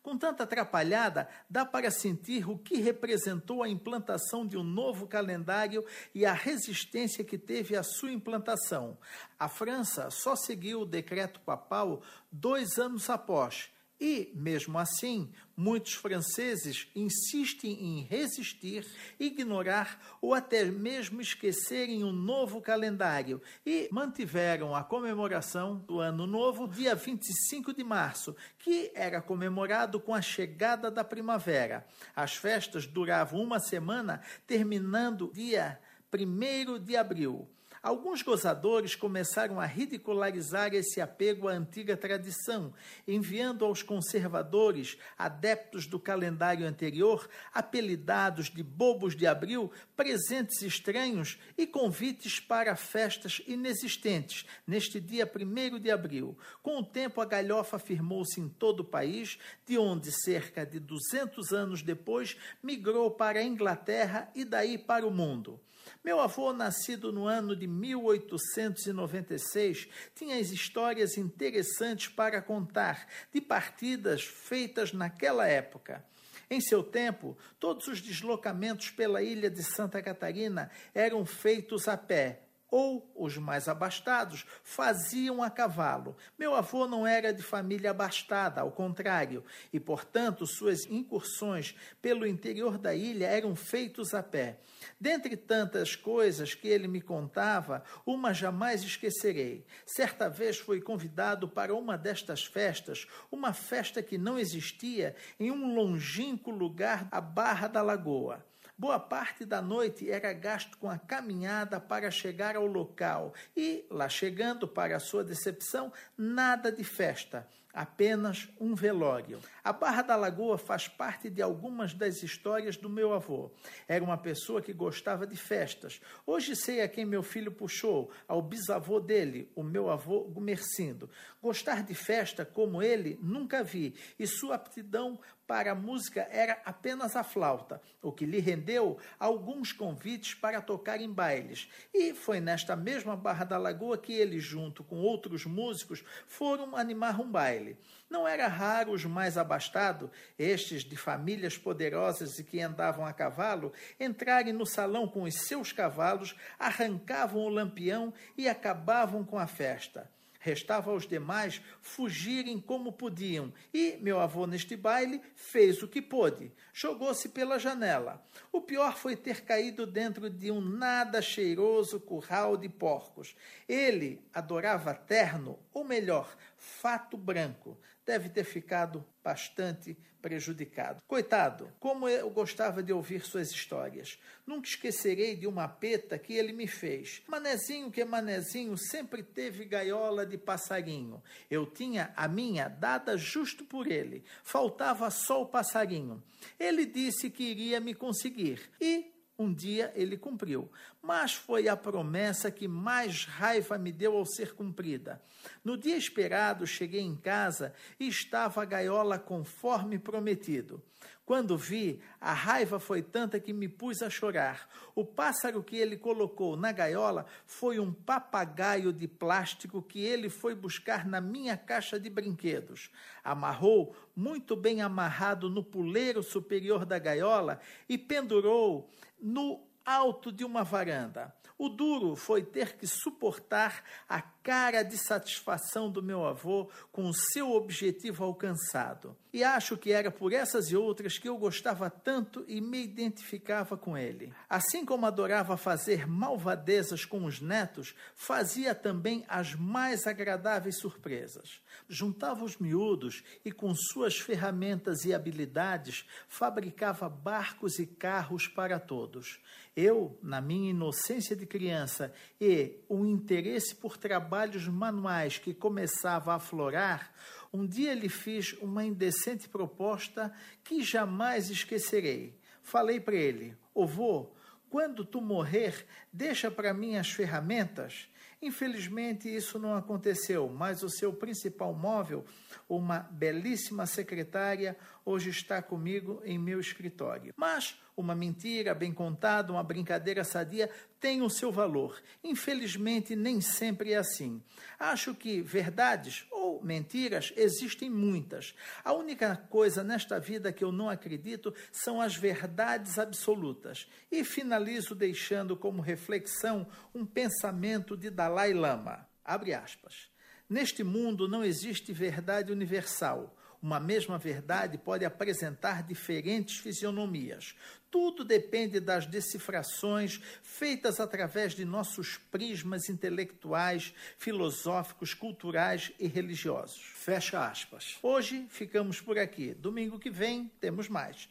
com 0.03 0.17
tanta 0.17 0.43
atrapalhada, 0.43 1.29
dá 1.49 1.65
para 1.65 1.89
sentir 1.89 2.47
o 2.49 2.57
que 2.57 2.81
representou 2.81 3.63
a 3.63 3.69
implantação 3.69 4.45
de 4.45 4.57
um 4.57 4.63
novo 4.63 5.07
calendário 5.07 5.83
e 6.13 6.25
a 6.25 6.33
resistência 6.33 7.23
que 7.23 7.37
teve 7.37 7.77
à 7.77 7.81
sua 7.81 8.11
implantação. 8.11 8.97
A 9.39 9.47
França 9.47 10.11
só 10.11 10.35
seguiu 10.35 10.81
o 10.81 10.85
decreto 10.85 11.39
papal 11.39 12.01
dois 12.29 12.77
anos 12.77 13.09
após 13.09 13.72
e, 14.03 14.29
mesmo 14.35 14.77
assim, 14.77 15.31
muitos 15.55 15.93
franceses 15.93 16.89
insistem 16.93 17.71
em 17.71 18.01
resistir, 18.01 18.85
ignorar 19.17 20.17
ou 20.21 20.33
até 20.33 20.65
mesmo 20.65 21.21
esquecerem 21.21 22.03
o 22.03 22.07
um 22.07 22.11
novo 22.11 22.59
calendário 22.59 23.41
e 23.65 23.87
mantiveram 23.89 24.75
a 24.75 24.83
comemoração 24.83 25.77
do 25.77 26.01
Ano 26.01 26.27
Novo 26.27 26.67
dia 26.67 26.93
25 26.95 27.73
de 27.73 27.81
março, 27.81 28.35
que 28.59 28.91
era 28.93 29.21
comemorado 29.21 30.01
com 30.01 30.13
a 30.13 30.21
chegada 30.21 30.91
da 30.91 31.05
primavera. 31.05 31.87
As 32.13 32.35
festas 32.35 32.85
duravam 32.85 33.41
uma 33.41 33.57
semana, 33.57 34.21
terminando 34.45 35.31
dia 35.33 35.79
1 36.13 36.77
de 36.83 36.97
abril. 36.97 37.47
Alguns 37.83 38.21
gozadores 38.21 38.95
começaram 38.95 39.59
a 39.59 39.65
ridicularizar 39.65 40.73
esse 40.73 41.01
apego 41.01 41.49
à 41.49 41.51
antiga 41.51 41.97
tradição, 41.97 42.73
enviando 43.05 43.65
aos 43.65 43.83
conservadores, 43.83 44.97
adeptos 45.17 45.85
do 45.85 45.99
calendário 45.99 46.65
anterior, 46.65 47.29
apelidados 47.53 48.49
de 48.49 48.63
bobos 48.63 49.17
de 49.17 49.27
abril, 49.27 49.69
presentes 49.97 50.61
estranhos 50.61 51.37
e 51.57 51.67
convites 51.67 52.39
para 52.39 52.73
festas 52.77 53.41
inexistentes 53.45 54.45
neste 54.65 55.01
dia 55.01 55.29
1 55.29 55.77
de 55.77 55.91
abril. 55.91 56.37
Com 56.61 56.79
o 56.79 56.85
tempo, 56.85 57.19
a 57.19 57.25
galhofa 57.25 57.77
firmou-se 57.77 58.39
em 58.39 58.47
todo 58.47 58.79
o 58.79 58.85
país, 58.85 59.37
de 59.65 59.77
onde, 59.77 60.09
cerca 60.23 60.65
de 60.65 60.79
200 60.79 61.51
anos 61.51 61.81
depois, 61.81 62.37
migrou 62.63 63.11
para 63.11 63.39
a 63.39 63.43
Inglaterra 63.43 64.31
e 64.33 64.45
daí 64.45 64.77
para 64.77 65.05
o 65.05 65.11
mundo. 65.11 65.59
Meu 66.03 66.19
avô, 66.19 66.51
nascido 66.51 67.13
no 67.13 67.27
ano 67.27 67.55
de 67.55 67.65
1896, 67.65 69.87
tinha 70.13 70.37
as 70.37 70.49
histórias 70.49 71.17
interessantes 71.17 72.09
para 72.09 72.41
contar 72.41 73.07
de 73.33 73.39
partidas 73.39 74.21
feitas 74.21 74.91
naquela 74.91 75.47
época. 75.47 76.03
Em 76.49 76.59
seu 76.59 76.83
tempo, 76.83 77.37
todos 77.57 77.87
os 77.87 78.01
deslocamentos 78.01 78.89
pela 78.89 79.23
ilha 79.23 79.49
de 79.49 79.63
Santa 79.63 80.01
Catarina 80.01 80.69
eram 80.93 81.25
feitos 81.25 81.87
a 81.87 81.95
pé, 81.95 82.42
ou 82.75 83.07
os 83.15 83.37
mais 83.37 83.67
abastados 83.67 84.47
faziam 84.63 85.43
a 85.43 85.49
cavalo. 85.51 86.17
Meu 86.39 86.55
avô 86.55 86.87
não 86.87 87.05
era 87.05 87.31
de 87.31 87.43
família 87.43 87.91
abastada, 87.91 88.61
ao 88.61 88.71
contrário, 88.71 89.45
e 89.71 89.79
portanto 89.79 90.47
suas 90.47 90.83
incursões 90.87 91.75
pelo 92.01 92.25
interior 92.25 92.79
da 92.79 92.95
ilha 92.95 93.27
eram 93.27 93.55
feitos 93.55 94.15
a 94.15 94.23
pé. 94.23 94.57
Dentre 94.99 95.37
tantas 95.37 95.95
coisas 95.95 96.55
que 96.55 96.67
ele 96.67 96.87
me 96.87 96.99
contava, 96.99 97.83
uma 98.03 98.33
jamais 98.33 98.81
esquecerei. 98.81 99.63
Certa 99.85 100.27
vez 100.27 100.57
foi 100.57 100.81
convidado 100.81 101.47
para 101.47 101.75
uma 101.75 101.95
destas 101.95 102.43
festas, 102.43 103.05
uma 103.31 103.53
festa 103.53 104.01
que 104.01 104.17
não 104.17 104.39
existia 104.39 105.15
em 105.39 105.51
um 105.51 105.75
longínquo 105.75 106.49
lugar 106.49 107.07
à 107.11 107.21
Barra 107.21 107.67
da 107.67 107.83
Lagoa. 107.83 108.43
Boa 108.83 108.99
parte 108.99 109.45
da 109.45 109.61
noite 109.61 110.11
era 110.11 110.33
gasto 110.33 110.77
com 110.77 110.89
a 110.89 110.97
caminhada 110.97 111.79
para 111.79 112.11
chegar 112.11 112.57
ao 112.57 112.65
local 112.65 113.33
e, 113.55 113.85
lá 113.89 114.09
chegando, 114.09 114.67
para 114.67 114.99
sua 114.99 115.23
decepção, 115.23 115.89
nada 116.17 116.69
de 116.69 116.83
festa 116.83 117.47
apenas 117.73 118.47
um 118.61 118.75
velório. 118.75 119.39
A 119.63 119.73
Barra 119.73 120.03
da 120.03 120.15
Lagoa 120.15 120.59
faz 120.59 120.87
parte 120.87 121.27
de 121.27 121.41
algumas 121.41 121.91
das 121.91 122.21
histórias 122.21 122.77
do 122.77 122.87
meu 122.87 123.11
avô. 123.11 123.51
Era 123.87 124.03
uma 124.03 124.17
pessoa 124.17 124.61
que 124.61 124.71
gostava 124.71 125.25
de 125.25 125.35
festas. 125.35 125.99
Hoje 126.23 126.55
sei 126.55 126.81
a 126.81 126.87
quem 126.87 127.03
meu 127.03 127.23
filho 127.23 127.51
puxou, 127.51 128.11
ao 128.27 128.43
bisavô 128.43 128.99
dele, 128.99 129.51
o 129.55 129.63
meu 129.63 129.89
avô 129.89 130.25
Gumercindo. 130.25 131.09
Gostar 131.41 131.81
de 131.81 131.95
festa 131.95 132.45
como 132.45 132.83
ele 132.83 133.17
nunca 133.23 133.63
vi, 133.63 133.95
e 134.19 134.27
sua 134.27 134.53
aptidão 134.53 135.19
para 135.47 135.71
a 135.71 135.75
música 135.75 136.27
era 136.31 136.61
apenas 136.65 137.15
a 137.15 137.23
flauta, 137.23 137.81
o 138.01 138.11
que 138.11 138.25
lhe 138.25 138.39
rendeu 138.39 138.97
alguns 139.19 139.71
convites 139.71 140.33
para 140.33 140.61
tocar 140.61 141.01
em 141.01 141.11
bailes. 141.11 141.69
E 141.93 142.13
foi 142.13 142.39
nesta 142.39 142.75
mesma 142.75 143.15
Barra 143.15 143.45
da 143.45 143.57
Lagoa 143.57 143.97
que 143.97 144.13
ele, 144.13 144.39
junto 144.39 144.83
com 144.83 144.97
outros 144.97 145.45
músicos, 145.45 146.03
foram 146.27 146.75
animar 146.75 147.19
um 147.19 147.29
baile. 147.29 147.77
Não 148.09 148.27
era 148.27 148.47
raro 148.47 148.91
os 148.91 149.05
mais 149.05 149.37
abastados, 149.37 150.09
estes 150.37 150.83
de 150.83 150.95
famílias 150.95 151.57
poderosas 151.57 152.39
e 152.39 152.43
que 152.43 152.61
andavam 152.61 153.05
a 153.05 153.11
cavalo, 153.11 153.73
entrarem 153.99 154.53
no 154.53 154.65
salão 154.65 155.07
com 155.07 155.23
os 155.23 155.35
seus 155.35 155.71
cavalos, 155.71 156.35
arrancavam 156.57 157.41
o 157.41 157.49
lampião 157.49 158.13
e 158.37 158.47
acabavam 158.47 159.23
com 159.23 159.37
a 159.37 159.47
festa. 159.47 160.09
Restava 160.43 160.91
aos 160.91 161.07
demais 161.07 161.61
fugirem 161.79 162.59
como 162.59 162.91
podiam, 162.91 163.53
e 163.73 163.95
meu 164.01 164.19
avô, 164.19 164.45
neste 164.45 164.75
baile, 164.75 165.21
fez 165.37 165.81
o 165.81 165.87
que 165.87 166.01
pôde. 166.01 166.51
Jogou-se 166.73 167.29
pela 167.29 167.57
janela. 167.57 168.21
O 168.51 168.59
pior 168.59 168.97
foi 168.97 169.15
ter 169.15 169.45
caído 169.45 169.87
dentro 169.87 170.29
de 170.29 170.51
um 170.51 170.59
nada 170.59 171.21
cheiroso 171.21 171.97
curral 171.97 172.57
de 172.57 172.67
porcos. 172.67 173.37
Ele 173.69 174.19
adorava 174.33 174.93
terno, 174.93 175.57
ou 175.73 175.85
melhor, 175.85 176.35
fato 176.57 177.15
branco. 177.15 177.79
Deve 178.05 178.27
ter 178.27 178.43
ficado 178.43 179.05
bastante 179.23 179.97
prejudicado. 180.21 181.01
Coitado, 181.05 181.69
como 181.79 182.07
eu 182.07 182.29
gostava 182.29 182.81
de 182.81 182.93
ouvir 182.93 183.25
suas 183.25 183.51
histórias. 183.51 184.17
Nunca 184.47 184.69
esquecerei 184.69 185.35
de 185.35 185.45
uma 185.45 185.67
peta 185.67 186.17
que 186.17 186.33
ele 186.33 186.53
me 186.53 186.65
fez. 186.65 187.21
Manezinho 187.27 187.91
que 187.91 188.03
manezinho 188.05 188.77
sempre 188.77 189.21
teve 189.21 189.65
gaiola 189.65 190.25
de 190.25 190.37
passarinho. 190.37 191.21
Eu 191.51 191.65
tinha 191.65 192.13
a 192.15 192.27
minha 192.27 192.69
dada 192.69 193.17
justo 193.17 193.65
por 193.65 193.91
ele. 193.91 194.23
Faltava 194.43 195.09
só 195.11 195.41
o 195.41 195.47
passarinho. 195.47 196.23
Ele 196.57 196.85
disse 196.85 197.29
que 197.29 197.43
iria 197.43 197.81
me 197.81 197.93
conseguir. 197.93 198.61
E 198.79 199.12
um 199.37 199.53
dia 199.53 199.91
ele 199.95 200.17
cumpriu, 200.17 200.71
mas 201.01 201.33
foi 201.33 201.67
a 201.67 201.75
promessa 201.75 202.51
que 202.51 202.67
mais 202.67 203.25
raiva 203.25 203.77
me 203.77 203.91
deu 203.91 204.15
ao 204.15 204.25
ser 204.25 204.53
cumprida. 204.53 205.21
No 205.63 205.77
dia 205.77 205.97
esperado, 205.97 206.67
cheguei 206.67 207.01
em 207.01 207.15
casa 207.15 207.73
e 207.99 208.07
estava 208.07 208.61
a 208.61 208.65
gaiola 208.65 209.17
conforme 209.17 209.97
prometido. 209.97 210.81
Quando 211.25 211.57
vi, 211.57 212.01
a 212.19 212.33
raiva 212.33 212.79
foi 212.79 213.01
tanta 213.01 213.39
que 213.39 213.53
me 213.53 213.69
pus 213.69 214.01
a 214.01 214.09
chorar. 214.09 214.67
O 214.93 215.05
pássaro 215.05 215.63
que 215.63 215.77
ele 215.77 215.95
colocou 215.95 216.57
na 216.57 216.71
gaiola 216.73 217.25
foi 217.45 217.79
um 217.79 217.93
papagaio 217.93 218.91
de 218.91 219.07
plástico 219.07 219.81
que 219.81 220.03
ele 220.03 220.29
foi 220.29 220.53
buscar 220.53 221.05
na 221.05 221.21
minha 221.21 221.55
caixa 221.55 221.97
de 221.97 222.09
brinquedos. 222.09 222.91
Amarrou, 223.23 223.95
muito 224.13 224.53
bem 224.53 224.81
amarrado 224.81 225.49
no 225.49 225.63
puleiro 225.63 226.21
superior 226.21 226.85
da 226.85 226.99
gaiola 226.99 227.61
e 227.87 227.97
pendurou 227.97 228.89
no 229.21 229.65
alto 229.85 230.29
de 230.29 230.43
uma 230.43 230.63
varanda. 230.63 231.33
O 231.57 231.69
duro 231.69 232.15
foi 232.15 232.43
ter 232.43 232.75
que 232.75 232.85
suportar 232.85 233.83
a 234.09 234.21
cara 234.43 234.83
de 234.83 234.97
satisfação 234.97 235.89
do 235.89 236.03
meu 236.03 236.25
avô 236.25 236.69
com 236.91 237.05
o 237.05 237.13
seu 237.13 237.51
objetivo 237.51 238.25
alcançado. 238.25 239.15
E 239.31 239.43
acho 239.43 239.75
que 239.77 239.91
era 239.91 240.11
por 240.11 240.31
essas 240.31 240.69
e 240.69 240.75
outras 240.75 241.17
que 241.17 241.27
eu 241.27 241.35
gostava 241.37 241.89
tanto 241.89 242.45
e 242.47 242.61
me 242.61 242.83
identificava 242.83 243.75
com 243.75 243.97
ele. 243.97 244.31
Assim 244.47 244.85
como 244.85 245.07
adorava 245.07 245.57
fazer 245.57 246.05
malvadezas 246.07 247.03
com 247.03 247.25
os 247.25 247.41
netos, 247.41 247.95
fazia 248.13 248.75
também 248.75 249.25
as 249.27 249.55
mais 249.55 250.05
agradáveis 250.05 250.77
surpresas. 250.77 251.61
Juntava 251.89 252.43
os 252.43 252.57
miúdos 252.57 253.23
e, 253.43 253.51
com 253.51 253.73
suas 253.73 254.19
ferramentas 254.19 255.03
e 255.03 255.13
habilidades, 255.15 256.05
fabricava 256.27 257.09
barcos 257.09 257.79
e 257.79 257.87
carros 257.87 258.47
para 258.47 258.79
todos. 258.79 259.39
Eu, 259.75 260.19
na 260.21 260.39
minha 260.39 260.69
inocência 260.69 261.35
de 261.35 261.47
criança 261.47 262.13
e 262.39 262.77
o 262.87 263.03
interesse 263.07 263.73
por 263.73 263.97
trabalhos 264.33 264.67
manuais 264.67 265.37
que 265.37 265.53
começava 265.53 266.31
a 266.31 266.37
aflorar, 266.37 267.13
um 267.53 267.67
dia 267.67 267.93
lhe 267.93 268.09
fiz 268.09 268.53
uma 268.53 268.83
indecente 268.83 269.47
proposta 269.47 270.33
que 270.63 270.81
jamais 270.81 271.51
esquecerei. 271.51 272.35
Falei 272.63 272.99
para 272.99 273.13
ele: 273.13 273.55
Ovô, 273.75 274.31
quando 274.71 275.05
tu 275.05 275.21
morrer, 275.21 275.85
deixa 276.11 276.49
para 276.49 276.73
mim 276.73 276.95
as 276.95 277.11
ferramentas. 277.11 278.07
Infelizmente, 278.41 279.33
isso 279.33 279.59
não 279.59 279.75
aconteceu, 279.75 280.49
mas 280.49 280.81
o 280.81 280.89
seu 280.89 281.13
principal 281.13 281.71
móvel, 281.71 282.25
uma 282.67 283.01
belíssima 283.11 283.85
secretária, 283.85 284.75
hoje 285.05 285.29
está 285.29 285.61
comigo 285.61 286.21
em 286.23 286.37
meu 286.37 286.59
escritório. 286.59 287.33
Mas 287.37 287.77
uma 287.95 288.15
mentira 288.15 288.73
bem 288.73 288.91
contada, 288.91 289.51
uma 289.51 289.63
brincadeira 289.63 290.23
sadia, 290.23 290.69
tem 290.99 291.21
o 291.21 291.29
seu 291.29 291.51
valor. 291.51 292.01
Infelizmente, 292.23 293.15
nem 293.15 293.39
sempre 293.39 293.93
é 293.93 293.97
assim. 293.97 294.41
Acho 294.79 295.13
que 295.13 295.41
verdades 295.41 296.25
ou 296.31 296.63
mentiras 296.63 297.31
existem 297.35 297.89
muitas. 297.89 298.55
A 298.83 298.93
única 298.93 299.35
coisa 299.49 299.83
nesta 299.83 300.19
vida 300.19 300.51
que 300.51 300.63
eu 300.63 300.71
não 300.71 300.89
acredito 300.89 301.53
são 301.71 302.01
as 302.01 302.15
verdades 302.15 302.97
absolutas. 302.97 303.87
E 304.11 304.23
finalizo 304.23 304.95
deixando 304.95 305.55
como 305.55 305.81
reflexão 305.81 306.67
um 306.93 307.05
pensamento 307.05 307.95
de 307.95 308.09
Dalai 308.09 308.53
Lama. 308.53 309.07
Abre 309.23 309.53
aspas. 309.53 310.11
Neste 310.49 310.83
mundo 310.83 311.27
não 311.27 311.43
existe 311.43 311.93
verdade 311.93 312.51
universal. 312.51 313.35
Uma 313.63 313.79
mesma 313.79 314.17
verdade 314.17 314.77
pode 314.77 315.05
apresentar 315.05 315.83
diferentes 315.83 316.57
fisionomias. 316.57 317.55
Tudo 317.89 318.25
depende 318.25 318.77
das 318.81 319.05
decifrações 319.05 320.19
feitas 320.43 320.99
através 320.99 321.53
de 321.53 321.63
nossos 321.63 322.17
prismas 322.17 322.89
intelectuais, 322.89 323.93
filosóficos, 324.17 325.13
culturais 325.13 325.93
e 325.97 326.07
religiosos. 326.07 326.81
Fecha 326.83 327.47
aspas. 327.47 327.97
Hoje 328.03 328.45
ficamos 328.49 328.99
por 328.99 329.17
aqui. 329.17 329.53
Domingo 329.53 329.97
que 329.97 330.09
vem 330.09 330.51
temos 330.59 330.89
mais. 330.89 331.29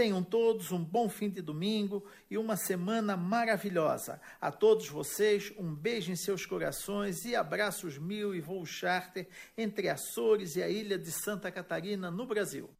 Tenham 0.00 0.22
todos 0.22 0.72
um 0.72 0.82
bom 0.82 1.10
fim 1.10 1.28
de 1.28 1.42
domingo 1.42 2.02
e 2.30 2.38
uma 2.38 2.56
semana 2.56 3.18
maravilhosa. 3.18 4.18
A 4.40 4.50
todos 4.50 4.88
vocês, 4.88 5.52
um 5.58 5.74
beijo 5.74 6.10
em 6.10 6.16
seus 6.16 6.46
corações 6.46 7.26
e 7.26 7.36
abraços 7.36 7.98
mil 7.98 8.34
e 8.34 8.40
voo 8.40 8.64
charter 8.64 9.28
entre 9.58 9.90
Açores 9.90 10.56
e 10.56 10.62
a 10.62 10.70
ilha 10.70 10.96
de 10.96 11.12
Santa 11.12 11.52
Catarina, 11.52 12.10
no 12.10 12.24
Brasil. 12.24 12.70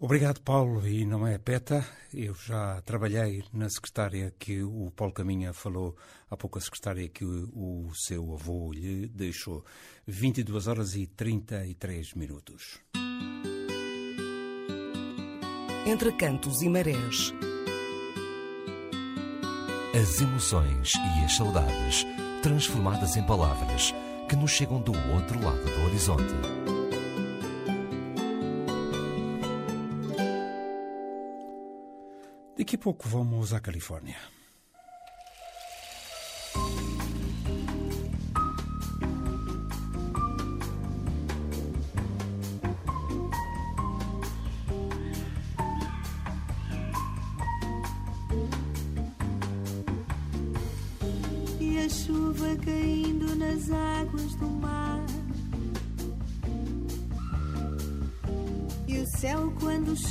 Obrigado, 0.00 0.40
Paulo. 0.40 0.88
E 0.88 1.04
não 1.04 1.26
é 1.26 1.36
peta, 1.36 1.86
eu 2.14 2.34
já 2.34 2.80
trabalhei 2.80 3.44
na 3.52 3.68
secretária 3.68 4.32
que 4.38 4.62
o 4.62 4.90
Paulo 4.96 5.12
Caminha 5.12 5.52
falou 5.52 5.94
há 6.30 6.38
pouco, 6.38 6.56
a 6.56 6.62
secretária 6.62 7.06
que 7.06 7.22
o, 7.22 7.50
o 7.90 7.92
seu 7.94 8.32
avô 8.32 8.72
lhe 8.72 9.08
deixou. 9.08 9.62
22 10.06 10.68
horas 10.68 10.94
e 10.94 11.06
33 11.06 12.14
minutos. 12.14 12.80
Entre 15.84 16.12
cantos 16.12 16.62
e 16.62 16.68
marés. 16.68 17.34
As 20.00 20.20
emoções 20.20 20.92
e 20.94 21.24
as 21.24 21.36
saudades 21.36 22.06
transformadas 22.40 23.16
em 23.16 23.22
palavras 23.24 23.92
que 24.28 24.36
nos 24.36 24.52
chegam 24.52 24.80
do 24.80 24.92
outro 25.12 25.44
lado 25.44 25.64
do 25.64 25.84
horizonte. 25.84 26.34
Daqui 32.56 32.76
a 32.76 32.78
pouco 32.78 33.08
vamos 33.08 33.52
à 33.52 33.58
Califórnia. 33.58 34.18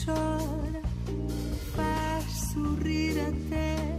Chora 0.05 0.81
faz 1.75 2.25
sorrir 2.53 3.19
a 3.19 3.31
terra. 3.49 3.91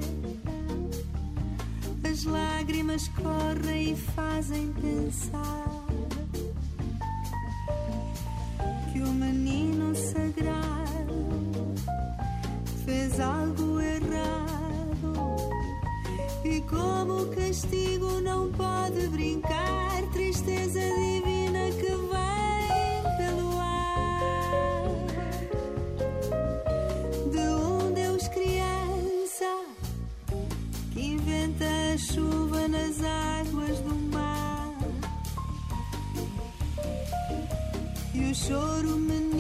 As 2.11 2.25
lágrimas 2.25 3.09
correm 3.09 3.93
e 3.93 3.97
fazem 3.97 4.73
pensar 4.73 5.87
que 8.93 9.01
o 9.01 9.13
menino 9.13 9.95
sagrado 9.95 11.75
fez 12.85 13.21
algo 13.21 13.81
errado 13.81 15.13
e 16.45 16.61
como 16.63 17.27
castigo 17.35 18.21
não 18.21 18.51
pode 18.53 19.07
brincar 19.09 20.03
tristeza 20.13 20.81
divina 20.81 21.32
e 38.51 39.32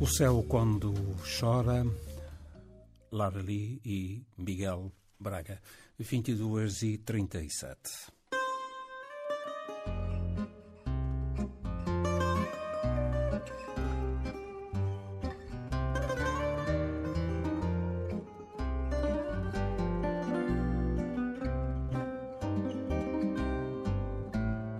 O 0.00 0.06
céu 0.06 0.42
quando 0.48 0.94
chora, 1.38 1.84
Lara 3.12 3.42
Lee 3.42 3.82
e 3.84 4.24
Miguel 4.38 4.90
Braga, 5.18 5.60
22 5.98 6.82
e 6.84 6.96
37. 6.96 7.76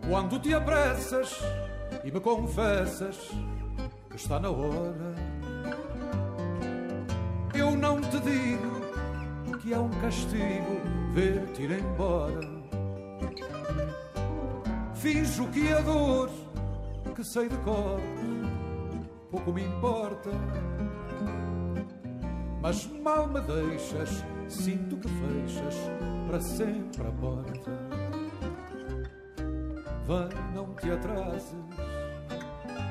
Quando 0.08 0.40
te 0.40 0.54
apressas 0.54 1.36
e 2.02 2.10
me 2.10 2.20
confessas 2.20 3.18
está 4.20 4.38
na 4.38 4.50
hora, 4.50 5.14
eu 7.54 7.70
não 7.70 8.00
te 8.02 8.20
digo 8.20 9.58
que 9.58 9.72
é 9.72 9.78
um 9.78 9.88
castigo 9.88 10.80
ver-te 11.14 11.62
ir 11.62 11.80
embora. 11.80 12.40
Finjo 14.94 15.48
que 15.48 15.72
a 15.72 15.80
dor 15.80 16.30
que 17.14 17.24
sei 17.24 17.48
de 17.48 17.56
cor 17.58 17.98
pouco 19.30 19.52
me 19.52 19.64
importa. 19.64 20.30
Mas 22.60 22.86
mal 23.02 23.26
me 23.26 23.40
deixas, 23.40 24.22
sinto 24.48 24.98
que 24.98 25.08
fechas 25.08 25.76
para 26.26 26.40
sempre 26.40 27.08
a 27.08 27.12
porta. 27.12 27.70
Vem, 30.06 30.54
não 30.54 30.74
te 30.74 30.90
atrases. 30.90 31.56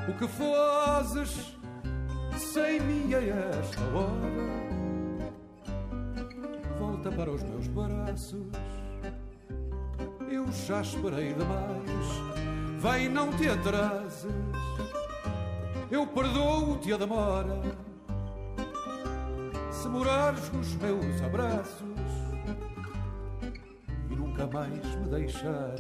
O 0.10 0.14
que 0.14 0.28
fazes 0.28 1.56
sem 2.36 2.80
mim 2.80 3.14
a 3.14 3.20
esta 3.20 3.82
hora? 3.96 4.50
Volta 6.80 7.12
para 7.12 7.30
os 7.30 7.44
meus 7.44 7.68
braços. 7.68 8.48
Eu 10.28 10.52
já 10.52 10.82
esperei 10.82 11.36
demais. 11.36 12.80
Vem, 12.80 13.08
não 13.08 13.32
te 13.38 13.50
atrases. 13.50 14.34
Eu 15.92 16.08
perdoo-te 16.08 16.92
a 16.92 16.98
demora. 16.98 17.62
Se 19.72 19.88
morares 19.88 20.52
nos 20.52 20.74
meus 20.78 21.22
abraços 21.22 21.84
e 24.10 24.16
nunca 24.16 24.48
mais 24.48 24.96
me 24.96 25.08
deixares. 25.08 25.80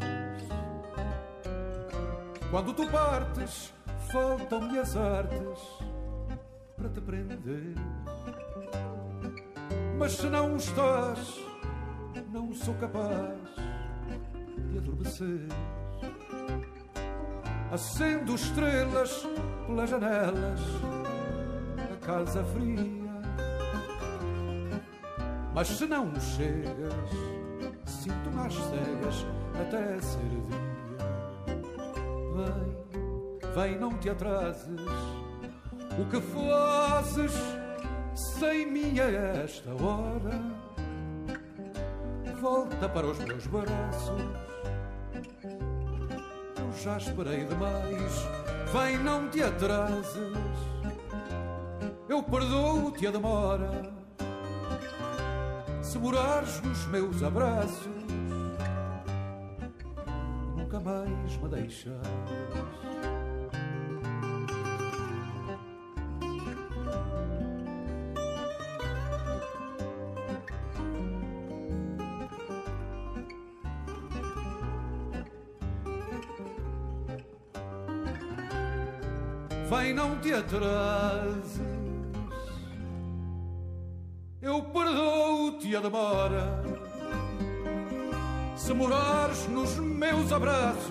Quando 2.51 2.73
tu 2.73 2.87
partes, 2.91 3.73
faltam-me 4.11 4.79
as 4.79 4.95
artes 4.95 5.59
para 6.75 6.89
te 6.89 7.01
prender. 7.01 7.75
Mas 9.97 10.13
se 10.13 10.27
não 10.27 10.55
estás, 10.55 11.39
não 12.31 12.53
sou 12.53 12.73
capaz 12.75 13.37
de 14.69 14.77
adormecer. 14.77 15.47
acendo 17.71 18.33
estrelas 18.33 19.27
pelas 19.67 19.89
janelas 19.89 20.59
da 21.75 21.97
casa 22.01 22.43
fria. 22.45 22.99
Mas 25.53 25.67
se 25.67 25.85
não 25.85 26.13
chegas, 26.19 26.93
sinto 27.85 28.31
mais 28.31 28.53
cegas 28.53 29.25
até 29.61 30.01
ser 30.01 30.19
dia. 30.19 30.68
Vem, 33.59 33.77
não 33.77 33.93
te 33.97 34.09
atrases. 34.09 34.79
O 35.99 36.05
que 36.09 36.21
fazes 36.21 37.33
sem 38.15 38.71
mim 38.71 38.97
a 39.01 39.43
esta 39.43 39.71
hora? 39.71 40.41
Volta 42.39 42.87
para 42.87 43.05
os 43.05 43.19
meus 43.19 43.45
braços. 43.47 44.21
Eu 46.57 46.71
já 46.81 46.95
esperei 46.95 47.43
demais. 47.47 48.13
Vem, 48.71 48.97
não 48.99 49.27
te 49.27 49.43
atrases. 49.43 50.15
Eu 52.07 52.23
perdoo-te 52.23 53.07
a 53.07 53.11
demora 53.11 53.99
se 55.81 55.97
morares 55.97 56.61
nos 56.61 56.85
meus 56.85 57.23
abraços, 57.23 57.87
nunca 60.55 60.79
mais 60.79 61.35
me 61.37 61.49
deixas. 61.49 61.97
Eu 84.41 84.63
perdoo-te 84.63 85.75
a 85.75 85.79
demora. 85.79 86.63
Se 88.55 88.73
morares 88.73 89.47
nos 89.47 89.77
meus 89.77 90.31
abraços 90.31 90.89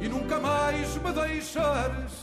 e 0.00 0.08
nunca 0.08 0.38
mais 0.38 0.96
me 0.98 1.12
deixares 1.12 2.19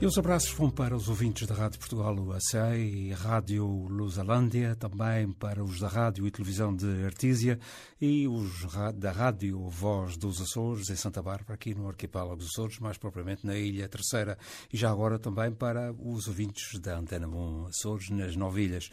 e 0.00 0.06
os 0.06 0.16
abraços 0.16 0.52
vão 0.52 0.70
para 0.70 0.94
os 0.94 1.08
ouvintes 1.08 1.44
da 1.44 1.56
Rádio 1.56 1.80
Portugal 1.80 2.14
USA 2.14 2.76
e 2.76 3.10
Rádio 3.12 3.66
Lusalândia, 3.66 4.76
também 4.76 5.32
para 5.32 5.64
os 5.64 5.80
da 5.80 5.88
Rádio 5.88 6.24
e 6.24 6.30
Televisão 6.30 6.74
de 6.74 7.04
Artísia 7.04 7.58
e 8.00 8.28
os 8.28 8.64
da 8.94 9.10
Rádio 9.10 9.68
Voz 9.68 10.16
dos 10.16 10.40
Açores, 10.40 10.88
em 10.88 10.94
Santa 10.94 11.20
Bárbara, 11.20 11.54
aqui 11.54 11.74
no 11.74 11.88
Arquipélago 11.88 12.36
dos 12.36 12.50
Açores, 12.50 12.78
mais 12.78 12.96
propriamente 12.96 13.44
na 13.44 13.56
Ilha 13.56 13.88
Terceira, 13.88 14.38
e 14.72 14.76
já 14.76 14.88
agora 14.88 15.18
também 15.18 15.50
para 15.50 15.92
os 15.92 16.28
ouvintes 16.28 16.78
da 16.78 16.96
Antena 16.96 17.26
1 17.26 17.66
Açores, 17.66 18.08
nas 18.10 18.36
Novilhas. 18.36 18.90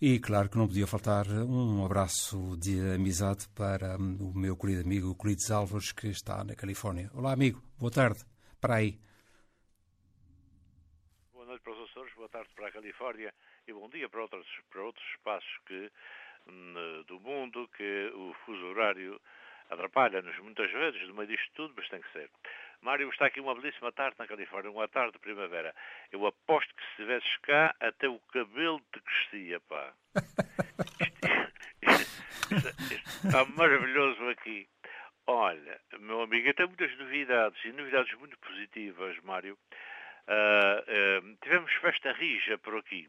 E 0.00 0.18
claro 0.18 0.48
que 0.48 0.56
não 0.56 0.66
podia 0.66 0.86
faltar 0.86 1.28
um 1.28 1.84
abraço 1.84 2.56
de 2.56 2.80
amizade 2.94 3.46
para 3.54 4.00
hum, 4.00 4.16
o 4.32 4.38
meu 4.38 4.56
querido 4.56 4.80
amigo 4.80 5.14
Colides 5.14 5.50
Álvares, 5.50 5.92
que 5.92 6.06
está 6.06 6.42
na 6.42 6.54
Califórnia. 6.54 7.10
Olá, 7.12 7.32
amigo, 7.32 7.62
boa 7.78 7.90
tarde. 7.90 8.20
Para 8.60 8.76
aí. 8.76 9.07
Boa 12.28 12.44
tarde 12.44 12.50
para 12.54 12.68
a 12.68 12.72
Califórnia 12.72 13.32
e 13.66 13.72
bom 13.72 13.88
dia 13.88 14.06
para 14.08 14.20
outros, 14.20 14.46
para 14.70 14.82
outros 14.82 15.06
espaços 15.12 15.58
que, 15.66 15.90
do 17.06 17.18
mundo 17.20 17.68
que 17.74 18.12
o 18.14 18.34
fuso 18.44 18.66
horário 18.66 19.18
atrapalha-nos 19.70 20.38
muitas 20.40 20.70
vezes 20.70 21.08
no 21.08 21.14
meio 21.14 21.28
disto 21.28 21.50
tudo, 21.54 21.72
mas 21.76 21.88
tem 21.88 22.02
que 22.02 22.12
ser. 22.12 22.30
Mário, 22.82 23.08
está 23.08 23.26
aqui 23.26 23.40
uma 23.40 23.54
belíssima 23.54 23.90
tarde 23.92 24.16
na 24.18 24.26
Califórnia, 24.26 24.70
uma 24.70 24.88
tarde 24.88 25.12
de 25.12 25.18
primavera. 25.18 25.74
Eu 26.12 26.26
aposto 26.26 26.74
que 26.74 26.82
se 26.82 26.90
estivesses 26.90 27.36
cá, 27.38 27.74
até 27.80 28.08
o 28.08 28.18
cabelo 28.32 28.80
te 28.92 29.00
crescia, 29.00 29.60
pá. 29.60 29.94
está 33.24 33.44
maravilhoso 33.56 34.28
aqui. 34.28 34.68
Olha, 35.26 35.80
meu 35.98 36.22
amigo, 36.22 36.52
tem 36.54 36.66
muitas 36.66 36.94
novidades 36.98 37.64
e 37.64 37.72
novidades 37.72 38.12
muito 38.18 38.38
positivas, 38.38 39.18
Mário. 39.22 39.56
Uh, 40.28 41.36
tivemos 41.42 41.72
festa 41.80 42.12
rija 42.12 42.58
por 42.58 42.76
aqui. 42.76 43.08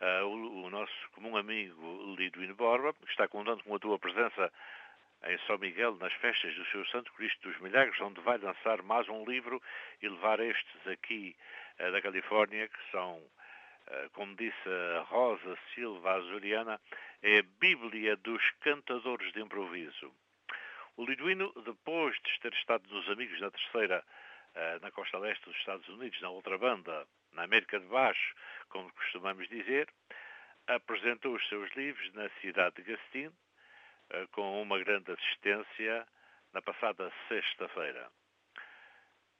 Uh, 0.00 0.26
o, 0.26 0.64
o, 0.64 0.70
nosso 0.70 0.92
comum 1.12 1.36
amigo 1.36 2.16
Liduino 2.18 2.56
Borba, 2.56 2.92
que 2.94 3.10
está 3.10 3.28
contando 3.28 3.62
com 3.62 3.76
a 3.76 3.78
tua 3.78 3.96
presença 3.96 4.52
em 5.26 5.38
São 5.46 5.56
Miguel, 5.58 5.96
nas 5.98 6.12
festas 6.14 6.52
do 6.56 6.64
seu 6.66 6.84
Santo 6.86 7.12
Cristo 7.12 7.48
dos 7.48 7.60
Milagres, 7.60 8.00
onde 8.00 8.20
vai 8.22 8.38
lançar 8.38 8.82
mais 8.82 9.08
um 9.08 9.24
livro 9.24 9.62
e 10.02 10.08
levar 10.08 10.40
estes 10.40 10.86
aqui 10.86 11.36
da 11.78 12.00
Califórnia, 12.00 12.68
que 12.68 12.90
são, 12.92 13.20
como 14.12 14.36
disse 14.36 14.68
a 14.96 15.00
Rosa 15.02 15.58
Silva 15.74 16.12
Azuriana, 16.12 16.80
é 17.20 17.38
a 17.38 17.44
Bíblia 17.58 18.16
dos 18.16 18.42
Cantadores 18.60 19.32
de 19.32 19.40
Improviso. 19.40 20.12
O 20.96 21.04
Liduino, 21.04 21.52
depois 21.64 22.16
de 22.20 22.40
ter 22.40 22.52
estado 22.52 22.88
nos 22.88 23.08
Amigos 23.08 23.40
na 23.40 23.50
Terceira 23.50 24.04
na 24.80 24.90
costa 24.90 25.18
leste 25.18 25.44
dos 25.44 25.56
Estados 25.56 25.88
Unidos, 25.88 26.20
na 26.20 26.30
outra 26.30 26.58
banda, 26.58 27.06
na 27.32 27.44
América 27.44 27.78
de 27.78 27.86
Baixo, 27.86 28.34
como 28.68 28.92
costumamos 28.92 29.48
dizer, 29.48 29.88
apresentou 30.66 31.34
os 31.34 31.48
seus 31.48 31.70
livros 31.74 32.12
na 32.14 32.28
cidade 32.40 32.76
de 32.76 32.82
Gastin, 32.82 33.32
eh, 34.10 34.26
com 34.32 34.60
uma 34.60 34.78
grande 34.78 35.12
assistência 35.12 36.06
na 36.52 36.60
passada 36.62 37.12
sexta-feira. 37.28 38.10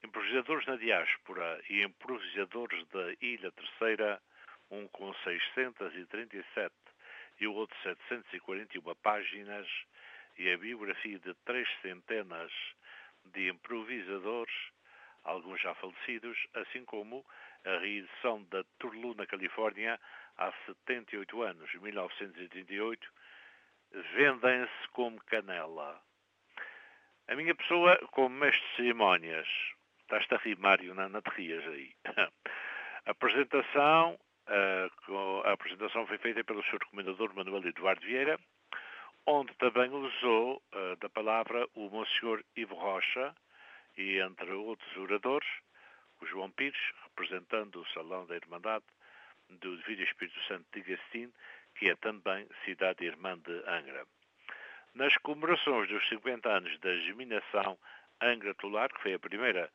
Improvisadores 0.02 0.66
na 0.66 0.76
diáspora 0.76 1.60
e 1.68 1.82
improvisadores 1.82 2.86
da 2.88 3.12
Ilha 3.20 3.50
Terceira, 3.52 4.22
um 4.70 4.86
com 4.88 5.12
637 5.24 6.74
e 7.40 7.46
o 7.46 7.54
outro 7.54 7.76
741 7.82 8.94
páginas, 8.96 9.66
e 10.38 10.52
a 10.52 10.56
biografia 10.56 11.18
de 11.18 11.34
três 11.44 11.68
centenas 11.82 12.52
de 13.32 13.48
improvisadores 13.48 14.54
alguns 15.28 15.60
já 15.60 15.74
falecidos, 15.74 16.36
assim 16.54 16.84
como 16.84 17.24
a 17.64 17.78
reedição 17.78 18.42
da 18.44 18.64
Turlu 18.78 19.14
na 19.14 19.26
Califórnia 19.26 19.98
há 20.36 20.52
78 20.66 21.42
anos, 21.42 21.72
1938, 21.74 23.12
vendem-se 24.14 24.88
como 24.92 25.22
canela. 25.24 26.00
A 27.28 27.34
minha 27.34 27.54
pessoa, 27.54 27.98
como 28.12 28.30
mestre 28.30 28.66
de 28.68 28.76
cerimónias, 28.76 29.48
estás-te 30.02 30.34
a 30.34 30.38
rir, 30.38 30.58
Mário, 30.58 30.94
não, 30.94 31.08
não 31.08 31.20
te 31.20 31.30
rias 31.30 31.64
aí. 31.66 31.92
A 33.06 33.12
apresentação, 33.12 34.18
a, 34.46 35.48
a 35.48 35.52
apresentação 35.52 36.06
foi 36.06 36.18
feita 36.18 36.44
pelo 36.44 36.62
Sr. 36.64 36.84
Comendador 36.90 37.34
Manuel 37.34 37.66
Eduardo 37.66 38.04
Vieira, 38.04 38.38
onde 39.24 39.54
também 39.54 39.90
usou 39.90 40.62
da 41.00 41.08
palavra 41.08 41.66
o 41.74 41.88
Monsenhor 41.88 42.44
Ivo 42.54 42.74
Rocha, 42.74 43.34
e 43.98 44.20
entre 44.20 44.52
outros 44.52 44.96
oradores, 44.96 45.48
o 46.20 46.26
João 46.26 46.50
Pires, 46.52 46.78
representando 47.02 47.80
o 47.80 47.88
Salão 47.88 48.24
da 48.26 48.36
Irmandade 48.36 48.84
do 49.50 49.76
Divino 49.78 50.04
Espírito 50.04 50.40
Santo 50.44 50.64
de 50.72 50.82
Gastin, 50.82 51.32
que 51.74 51.90
é 51.90 51.96
também 51.96 52.46
cidade 52.64 53.04
irmã 53.04 53.36
de 53.38 53.52
Angra. 53.66 54.06
Nas 54.94 55.16
comemorações 55.18 55.88
dos 55.88 56.08
50 56.08 56.48
anos 56.48 56.78
da 56.80 56.96
geminação 56.98 57.78
Angra 58.20 58.54
Tular, 58.54 58.88
que 58.88 59.02
foi 59.02 59.14
a 59.14 59.18
primeira 59.18 59.70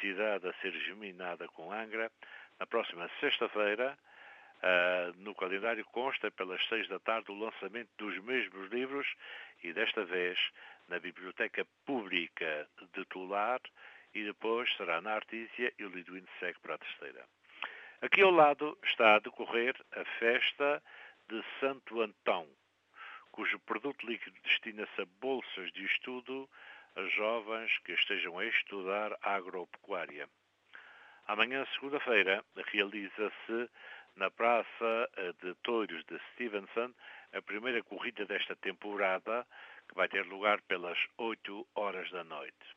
cidade 0.00 0.48
a 0.48 0.52
ser 0.54 0.72
geminada 0.72 1.46
com 1.48 1.72
Angra, 1.72 2.10
na 2.58 2.66
próxima 2.66 3.08
sexta-feira, 3.20 3.96
uh, 4.62 5.22
no 5.22 5.34
calendário 5.34 5.84
consta 5.86 6.30
pelas 6.30 6.62
seis 6.68 6.88
da 6.88 6.98
tarde 6.98 7.30
o 7.30 7.38
lançamento 7.38 7.90
dos 7.98 8.18
mesmos 8.24 8.70
livros 8.70 9.06
e 9.62 9.72
desta 9.72 10.04
vez 10.04 10.38
na 10.88 10.98
Biblioteca 10.98 11.66
Pública 11.84 12.68
de 12.94 13.04
Tular 13.06 13.60
e 14.14 14.24
depois 14.24 14.74
será 14.76 15.00
na 15.00 15.12
Artísia 15.12 15.72
e 15.78 15.84
o 15.84 15.88
Liduíno 15.88 16.28
segue 16.40 16.58
para 16.60 16.74
a 16.74 16.78
terceira. 16.78 17.24
Aqui 18.00 18.22
ao 18.22 18.30
lado 18.30 18.78
está 18.84 19.16
a 19.16 19.18
decorrer 19.18 19.74
a 19.92 20.04
festa 20.18 20.82
de 21.28 21.42
Santo 21.60 22.00
Antão, 22.00 22.46
cujo 23.32 23.58
produto 23.60 24.06
líquido 24.06 24.36
destina-se 24.42 25.00
a 25.00 25.06
bolsas 25.20 25.70
de 25.72 25.84
estudo 25.84 26.48
a 26.96 27.02
jovens 27.08 27.76
que 27.84 27.92
estejam 27.92 28.38
a 28.38 28.44
estudar 28.46 29.16
agropecuária. 29.22 30.28
Amanhã, 31.26 31.66
segunda-feira, 31.74 32.42
realiza-se 32.72 33.70
na 34.16 34.30
Praça 34.30 35.08
de 35.42 35.54
Touros 35.62 36.04
de 36.06 36.18
Stevenson 36.32 36.92
a 37.32 37.42
primeira 37.42 37.82
corrida 37.82 38.24
desta 38.24 38.56
temporada, 38.56 39.46
que 39.88 39.94
vai 39.94 40.08
ter 40.08 40.24
lugar 40.26 40.60
pelas 40.62 40.98
8 41.16 41.66
horas 41.74 42.10
da 42.10 42.24
noite. 42.24 42.76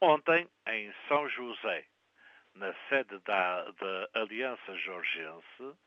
Ontem, 0.00 0.48
em 0.66 0.92
São 1.06 1.28
José, 1.28 1.86
na 2.54 2.74
sede 2.88 3.18
da, 3.20 3.70
da 3.70 4.08
Aliança 4.14 4.76
Jorgense, 4.78 5.78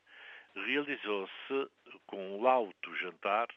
realizou-se 0.55 1.69
com 2.07 2.37
um 2.37 2.41
lauto 2.41 2.95
jantar 2.97 3.47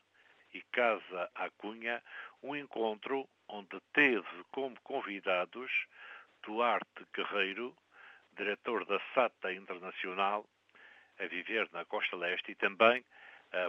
e 0.52 0.62
Casa 0.72 1.30
à 1.34 1.48
Cunha, 1.50 2.02
um 2.42 2.56
encontro 2.56 3.28
onde 3.48 3.80
teve 3.92 4.44
como 4.50 4.78
convidados 4.80 5.70
Duarte 6.42 7.06
Guerreiro, 7.14 7.74
diretor 8.36 8.84
da 8.84 9.00
SATA 9.14 9.52
Internacional, 9.52 10.46
a 11.18 11.26
viver 11.26 11.68
na 11.72 11.84
Costa 11.84 12.16
Leste, 12.16 12.52
e 12.52 12.54
também 12.54 13.04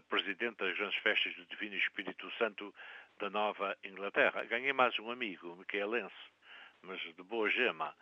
presidente 0.09 0.57
das 0.57 0.75
grandes 0.77 0.99
festas 1.01 1.35
do 1.35 1.45
Divino 1.45 1.75
Espírito 1.75 2.29
Santo 2.37 2.73
da 3.19 3.29
Nova 3.29 3.77
Inglaterra. 3.83 4.45
Ganhei 4.45 4.73
mais 4.73 4.97
um 4.99 5.11
amigo, 5.11 5.55
micaelense, 5.55 6.15
mas 6.81 6.99
de 7.01 7.23
boa 7.23 7.49
gema. 7.49 7.93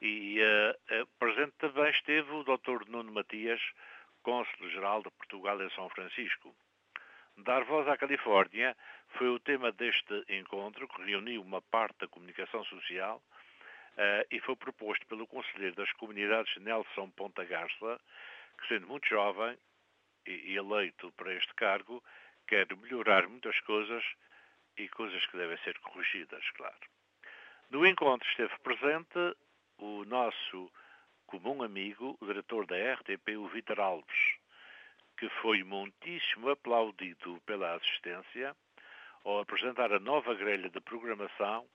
E 0.00 0.40
uh, 0.40 1.06
presente 1.18 1.52
também 1.58 1.90
esteve 1.90 2.30
o 2.30 2.44
Dr. 2.44 2.88
Nuno 2.88 3.12
Matias, 3.12 3.60
Cônsul-Geral 4.22 5.02
de 5.02 5.10
Portugal 5.10 5.60
em 5.60 5.70
São 5.70 5.88
Francisco. 5.90 6.54
Dar 7.38 7.64
voz 7.64 7.86
à 7.88 7.96
Califórnia 7.96 8.76
foi 9.18 9.28
o 9.28 9.40
tema 9.40 9.72
deste 9.72 10.24
encontro, 10.28 10.88
que 10.88 11.02
reuniu 11.02 11.42
uma 11.42 11.60
parte 11.60 11.98
da 11.98 12.08
comunicação 12.08 12.64
social 12.64 13.22
uh, 13.96 14.26
e 14.30 14.40
foi 14.40 14.56
proposto 14.56 15.06
pelo 15.06 15.26
Conselheiro 15.26 15.74
das 15.74 15.92
Comunidades 15.92 16.54
Nelson 16.62 17.10
Ponta 17.10 17.44
Garça, 17.44 18.00
que 18.60 18.68
sendo 18.68 18.86
muito 18.86 19.08
jovem 19.08 19.58
eleito 20.26 21.12
para 21.12 21.34
este 21.34 21.54
cargo, 21.54 22.02
quer 22.46 22.66
melhorar 22.76 23.28
muitas 23.28 23.58
coisas 23.60 24.04
e 24.76 24.88
coisas 24.88 25.24
que 25.26 25.36
devem 25.36 25.58
ser 25.58 25.78
corrigidas, 25.80 26.48
claro. 26.50 26.80
No 27.70 27.86
encontro 27.86 28.28
esteve 28.28 28.56
presente 28.60 29.36
o 29.78 30.04
nosso 30.04 30.70
comum 31.26 31.62
amigo, 31.62 32.16
o 32.20 32.26
diretor 32.26 32.66
da 32.66 32.76
RTP, 32.94 33.36
o 33.36 33.46
Vitor 33.48 33.78
Alves, 33.80 34.36
que 35.16 35.28
foi 35.40 35.62
muitíssimo 35.62 36.50
aplaudido 36.50 37.40
pela 37.46 37.74
assistência 37.76 38.56
ao 39.24 39.40
apresentar 39.40 39.92
a 39.92 40.00
nova 40.00 40.34
grelha 40.34 40.68
de 40.68 40.80
programação 40.80 41.66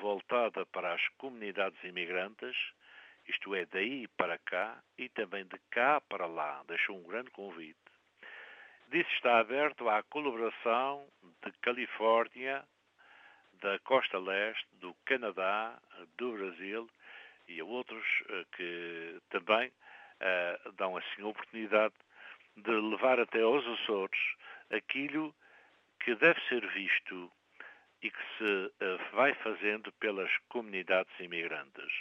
voltada 0.00 0.66
para 0.66 0.94
as 0.94 1.08
comunidades 1.18 1.82
imigrantes, 1.84 2.56
isto 3.28 3.54
é, 3.54 3.66
daí 3.66 4.08
para 4.16 4.38
cá 4.38 4.82
e 4.98 5.08
também 5.08 5.44
de 5.44 5.58
cá 5.70 6.00
para 6.00 6.26
lá. 6.26 6.62
Deixou 6.66 6.96
um 6.96 7.02
grande 7.02 7.30
convite. 7.30 7.78
Disse 8.88 9.10
está 9.14 9.38
aberto 9.38 9.88
à 9.88 10.02
colaboração 10.02 11.06
de 11.44 11.52
Califórnia, 11.60 12.64
da 13.60 13.78
Costa 13.80 14.18
Leste, 14.18 14.66
do 14.78 14.94
Canadá, 15.04 15.80
do 16.16 16.32
Brasil 16.32 16.90
e 17.46 17.60
a 17.60 17.64
outros 17.64 18.06
uh, 18.22 18.44
que 18.56 19.20
também 19.30 19.68
uh, 19.68 20.72
dão 20.72 20.96
assim 20.96 21.22
a 21.22 21.26
oportunidade 21.26 21.94
de 22.56 22.70
levar 22.70 23.20
até 23.20 23.42
aos 23.42 23.66
Açores 23.66 24.20
aquilo 24.70 25.34
que 26.00 26.14
deve 26.14 26.40
ser 26.48 26.66
visto 26.68 27.30
e 28.02 28.10
que 28.10 28.22
se 28.38 28.84
uh, 28.84 29.14
vai 29.14 29.34
fazendo 29.34 29.92
pelas 29.92 30.30
comunidades 30.48 31.12
imigrantes. 31.20 31.92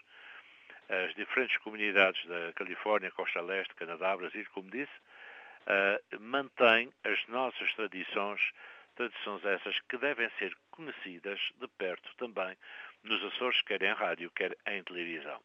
As 0.89 1.13
diferentes 1.13 1.55
comunidades 1.59 2.25
da 2.25 2.51
Califórnia, 2.53 3.11
Costa 3.11 3.41
Leste, 3.41 3.75
Canadá, 3.75 4.17
Brasil, 4.17 4.45
como 4.53 4.71
disse, 4.71 4.91
mantêm 6.19 6.91
as 7.03 7.27
nossas 7.27 7.71
tradições, 7.75 8.41
tradições 8.95 9.45
essas 9.45 9.79
que 9.81 9.97
devem 9.97 10.29
ser 10.39 10.55
conhecidas 10.71 11.39
de 11.59 11.67
perto 11.67 12.09
também 12.17 12.57
nos 13.03 13.23
Açores, 13.23 13.61
quer 13.61 13.83
em 13.83 13.93
rádio, 13.93 14.31
quer 14.31 14.57
em 14.65 14.83
televisão. 14.83 15.39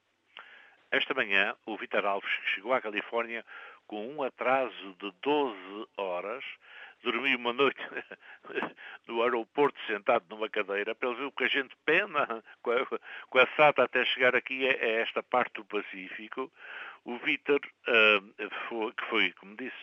Esta 0.91 1.13
manhã, 1.13 1.55
o 1.67 1.77
Vitor 1.77 2.07
Alves 2.07 2.31
chegou 2.55 2.73
à 2.73 2.81
Califórnia 2.81 3.45
com 3.87 4.09
um 4.09 4.23
atraso 4.23 4.97
de 4.99 5.13
12 5.23 5.89
horas, 5.97 6.45
dormiu 7.05 7.39
uma 7.39 7.53
noite 7.53 7.81
no 9.07 9.23
aeroporto 9.23 9.79
sentado 9.87 10.25
numa 10.29 10.49
cadeira, 10.49 10.95
para 10.95 11.11
ele 11.11 11.19
ver 11.19 11.25
o 11.27 11.33
que 11.33 11.45
a 11.45 11.49
gente 11.49 11.77
pena 11.85 12.43
com 12.63 12.71
a, 12.71 12.87
com 13.29 13.39
a 13.39 13.47
SATA 13.57 13.85
até 13.85 14.05
chegar 14.05 14.35
aqui 14.35 14.67
a, 14.69 14.73
a 14.73 14.89
esta 15.03 15.23
parte 15.23 15.55
do 15.55 15.65
Pacífico. 15.65 16.51
O 17.05 17.19
Vitor, 17.19 17.61
uh, 17.89 18.93
que 18.93 19.05
foi, 19.09 19.33
como 19.33 19.55
disse, 19.57 19.77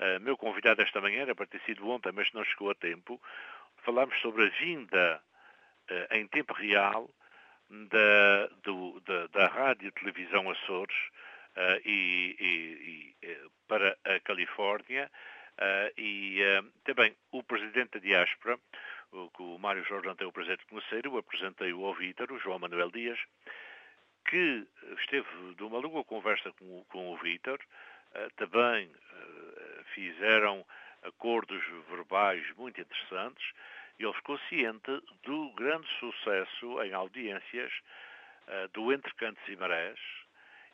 uh, 0.00 0.20
meu 0.20 0.36
convidado 0.36 0.82
esta 0.82 1.00
manhã, 1.00 1.22
era 1.22 1.34
para 1.34 1.46
ter 1.46 1.60
sido 1.60 1.88
ontem, 1.88 2.12
mas 2.12 2.32
não 2.32 2.44
chegou 2.44 2.70
a 2.70 2.74
tempo, 2.74 3.22
falámos 3.78 4.20
sobre 4.20 4.46
a 4.46 4.48
vinda 4.48 5.22
uh, 5.90 6.14
em 6.14 6.26
tempo 6.26 6.52
real 6.52 7.08
da, 7.70 8.48
do, 8.62 9.00
da, 9.00 9.26
da 9.28 9.46
Rádio 9.46 9.92
Televisão 9.92 10.50
Açores 10.50 10.96
e, 11.84 12.36
e, 12.38 12.46
e, 12.46 13.14
eh, 13.22 13.46
para 13.68 13.96
a 14.04 14.20
Califórnia 14.20 15.10
e 15.96 16.40
uh, 16.42 16.70
também 16.84 17.14
o 17.30 17.42
Presidente 17.42 17.92
da 17.92 18.00
Diáspora, 18.00 18.58
o, 19.12 19.30
que 19.30 19.42
o 19.42 19.58
Mário 19.58 19.84
Jorge 19.84 20.06
não 20.06 20.16
tem 20.16 20.26
o 20.26 20.32
prazer 20.32 20.56
de 20.56 20.66
conhecer, 20.66 21.04
eu 21.04 21.16
apresentei-o 21.16 21.84
ao 21.84 21.94
Vítor, 21.94 22.32
o 22.32 22.38
João 22.38 22.58
Manuel 22.58 22.90
Dias, 22.90 23.18
que 24.28 24.66
esteve 25.00 25.54
de 25.56 25.62
uma 25.62 25.78
longa 25.78 26.02
conversa 26.04 26.50
com, 26.52 26.84
com 26.84 27.12
o 27.12 27.16
Vítor, 27.18 27.60
também 28.36 28.90
fizeram 29.92 30.64
acordos 31.02 31.62
verbais 31.90 32.42
muito 32.56 32.80
interessantes, 32.80 33.44
ele 33.98 34.12
ficou 34.14 34.38
ciente 34.48 35.02
do 35.24 35.52
grande 35.52 35.86
sucesso 35.98 36.82
em 36.82 36.92
audiências 36.94 37.72
do 38.72 38.92
Entre 38.92 39.12
Cantos 39.14 39.46
e 39.46 39.56
Marés 39.56 39.98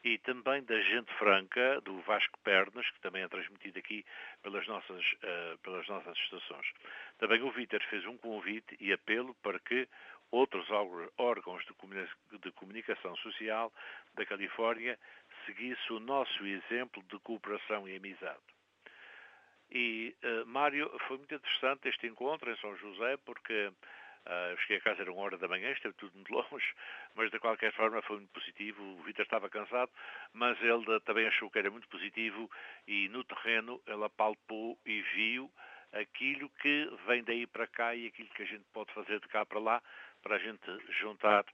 e 0.02 0.18
também 0.18 0.62
da 0.64 0.80
Gente 0.80 1.12
Franca, 1.14 1.80
do 1.82 2.00
Vasco 2.00 2.38
Pernas, 2.40 2.88
que 2.90 3.00
também 3.00 3.22
é 3.22 3.28
transmitido 3.28 3.78
aqui 3.78 4.04
pelas 4.42 4.66
nossas, 4.66 5.04
uh, 5.12 5.58
pelas 5.62 5.86
nossas 5.88 6.16
estações. 6.18 6.66
Também 7.18 7.42
o 7.42 7.50
Vítor 7.50 7.82
fez 7.90 8.06
um 8.06 8.16
convite 8.16 8.76
e 8.80 8.92
apelo 8.92 9.34
para 9.42 9.58
que 9.58 9.88
outros 10.30 10.66
órgãos 11.18 11.64
de, 11.66 11.74
comuni 11.74 12.08
de 12.42 12.52
comunicação 12.52 13.16
social 13.16 13.72
da 14.14 14.24
Califórnia 14.24 14.98
seguissem 15.44 15.96
o 15.96 16.00
nosso 16.00 16.46
exemplo 16.46 17.02
de 17.04 17.18
cooperação 17.18 17.88
e 17.88 17.96
amizade. 17.96 18.40
E, 19.70 20.16
uh, 20.24 20.46
Mário, 20.46 20.90
foi 21.06 21.18
muito 21.18 21.34
interessante 21.34 21.88
este 21.88 22.06
encontro 22.06 22.50
em 22.50 22.56
São 22.56 22.76
José, 22.76 23.16
porque 23.18 23.70
uh, 24.26 24.58
cheguei 24.60 24.78
a 24.78 24.80
casa, 24.80 25.02
era 25.02 25.12
uma 25.12 25.22
hora 25.22 25.38
da 25.38 25.48
manhã, 25.48 25.70
esteve 25.70 25.94
tudo 25.94 26.14
muito 26.14 26.32
longe, 26.32 26.74
mas 27.14 27.30
de 27.30 27.38
qualquer 27.38 27.72
forma 27.72 28.02
foi 28.02 28.16
muito 28.16 28.32
positivo. 28.32 28.82
O 28.82 29.02
Vitor 29.02 29.24
estava 29.24 29.48
cansado, 29.48 29.90
mas 30.32 30.60
ele 30.62 31.00
também 31.00 31.26
achou 31.26 31.50
que 31.50 31.58
era 31.58 31.70
muito 31.70 31.88
positivo 31.88 32.50
e 32.86 33.08
no 33.08 33.24
terreno 33.24 33.80
ele 33.86 34.04
apalpou 34.04 34.78
e 34.84 35.02
viu 35.14 35.50
aquilo 35.92 36.48
que 36.60 36.88
vem 37.06 37.22
daí 37.24 37.46
para 37.46 37.66
cá 37.66 37.94
e 37.94 38.06
aquilo 38.06 38.28
que 38.30 38.42
a 38.42 38.46
gente 38.46 38.64
pode 38.72 38.92
fazer 38.92 39.20
de 39.20 39.28
cá 39.28 39.44
para 39.44 39.58
lá, 39.58 39.82
para 40.22 40.36
a 40.36 40.38
gente 40.38 40.60
juntar 41.00 41.44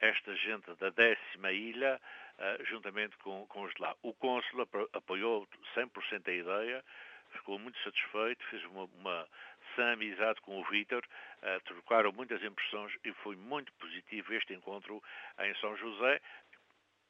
esta 0.00 0.34
gente 0.34 0.74
da 0.74 0.90
décima 0.90 1.52
ilha, 1.52 2.00
uh, 2.38 2.64
juntamente 2.64 3.16
com, 3.18 3.46
com 3.46 3.62
os 3.62 3.74
de 3.74 3.82
lá. 3.82 3.94
O 4.02 4.12
cônsul 4.14 4.66
apoiou 4.92 5.46
100% 5.76 6.28
a 6.28 6.32
ideia, 6.32 6.84
ficou 7.32 7.58
muito 7.58 7.78
satisfeito, 7.82 8.44
fez 8.46 8.64
uma, 8.64 8.84
uma 8.84 9.28
sã 9.74 9.92
amizade 9.92 10.40
com 10.40 10.60
o 10.60 10.64
Vítor, 10.70 11.02
uh, 11.42 11.60
trocaram 11.64 12.12
muitas 12.12 12.42
impressões 12.42 12.92
e 13.04 13.12
foi 13.22 13.36
muito 13.36 13.72
positivo 13.74 14.34
este 14.34 14.54
encontro 14.54 15.02
em 15.40 15.54
São 15.56 15.76
José, 15.76 16.20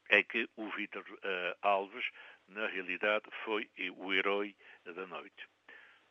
é 0.09 0.23
que 0.23 0.49
o 0.57 0.69
Vítor 0.71 1.03
uh, 1.03 1.57
Alves, 1.63 2.05
na 2.49 2.67
realidade, 2.67 3.25
foi 3.45 3.69
o 3.97 4.13
herói 4.13 4.55
da 4.85 5.07
noite. 5.07 5.49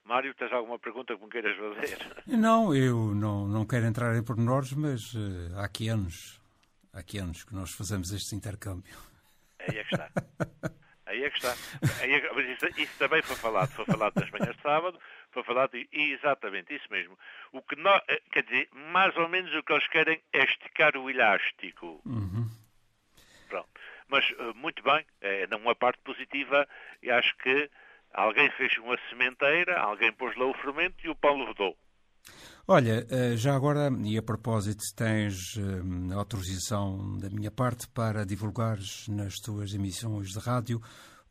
Mário, 0.04 0.34
tens 0.34 0.52
alguma 0.52 0.80
pergunta 0.80 1.16
que 1.16 1.24
me 1.24 1.30
queiras 1.30 1.56
fazer? 1.58 2.26
Não, 2.26 2.74
eu 2.76 3.14
não, 3.14 3.48
não 3.48 3.66
quero 3.66 3.86
entrar 3.86 4.16
em 4.16 4.24
pormenores, 4.24 4.74
mas 4.74 5.14
uh, 5.14 5.58
há 5.58 5.68
que 5.70 5.88
anos, 5.90 6.42
há 6.92 7.04
que 7.04 7.20
anos 7.20 7.44
que 7.44 7.54
nós 7.54 7.72
fazemos 7.72 8.12
este 8.12 8.36
intercâmbio. 8.36 8.98
Aí 9.60 9.78
é 9.78 9.84
que 9.84 9.94
está. 9.96 10.10
Aí 11.22 11.26
é 11.26 11.30
que 11.30 11.38
está. 11.38 11.56
É, 12.02 12.34
mas 12.34 12.50
isso, 12.50 12.82
isso, 12.82 12.98
também 12.98 13.22
foi 13.22 13.36
falado. 13.36 13.70
Foi 13.72 13.86
falado 13.86 14.20
nas 14.20 14.30
manhãs 14.32 14.56
de 14.56 14.62
sábado, 14.62 15.00
foi 15.32 15.44
falado, 15.44 15.78
e 15.78 15.88
exatamente 16.14 16.74
isso 16.74 16.88
mesmo. 16.90 17.18
O 17.52 17.62
que 17.62 17.76
nós, 17.76 18.02
eh, 18.08 18.22
quer 18.32 18.44
dizer, 18.44 18.68
mais 18.92 19.16
ou 19.18 19.30
menos 19.30 19.54
o 19.54 19.64
que 19.64 19.72
eles 19.72 19.88
querem 19.88 20.20
é 20.34 20.44
esticar 20.44 20.98
o 20.98 21.10
elástico. 21.10 22.02
Uhum. 22.06 22.50
Pronto. 23.48 23.70
Mas, 24.08 24.26
eh, 24.32 24.54
muito 24.56 24.82
bem, 24.82 25.06
é 25.22 25.48
uma 25.56 25.76
parte 25.76 26.02
positiva, 26.04 26.68
e 27.04 27.12
acho 27.12 27.36
que 27.38 27.70
alguém 28.14 28.50
fez 28.52 28.76
uma 28.78 28.98
sementeira, 29.10 29.80
alguém 29.80 30.12
pôs 30.12 30.36
lá 30.36 30.46
o 30.46 30.54
fermento 30.56 31.06
e 31.06 31.10
o 31.10 31.16
pão 31.16 31.38
levedou. 31.38 31.78
Olha, 32.68 33.06
eh, 33.10 33.36
já 33.36 33.56
agora, 33.56 33.90
e 34.04 34.18
a 34.18 34.24
propósito, 34.24 34.82
tens 34.96 35.56
autorização 36.16 37.18
da 37.18 37.30
minha 37.30 37.52
parte 37.52 37.88
para 37.90 38.26
divulgares 38.26 39.08
nas 39.08 39.36
tuas 39.36 39.74
emissões 39.74 40.30
de 40.30 40.40
rádio 40.40 40.82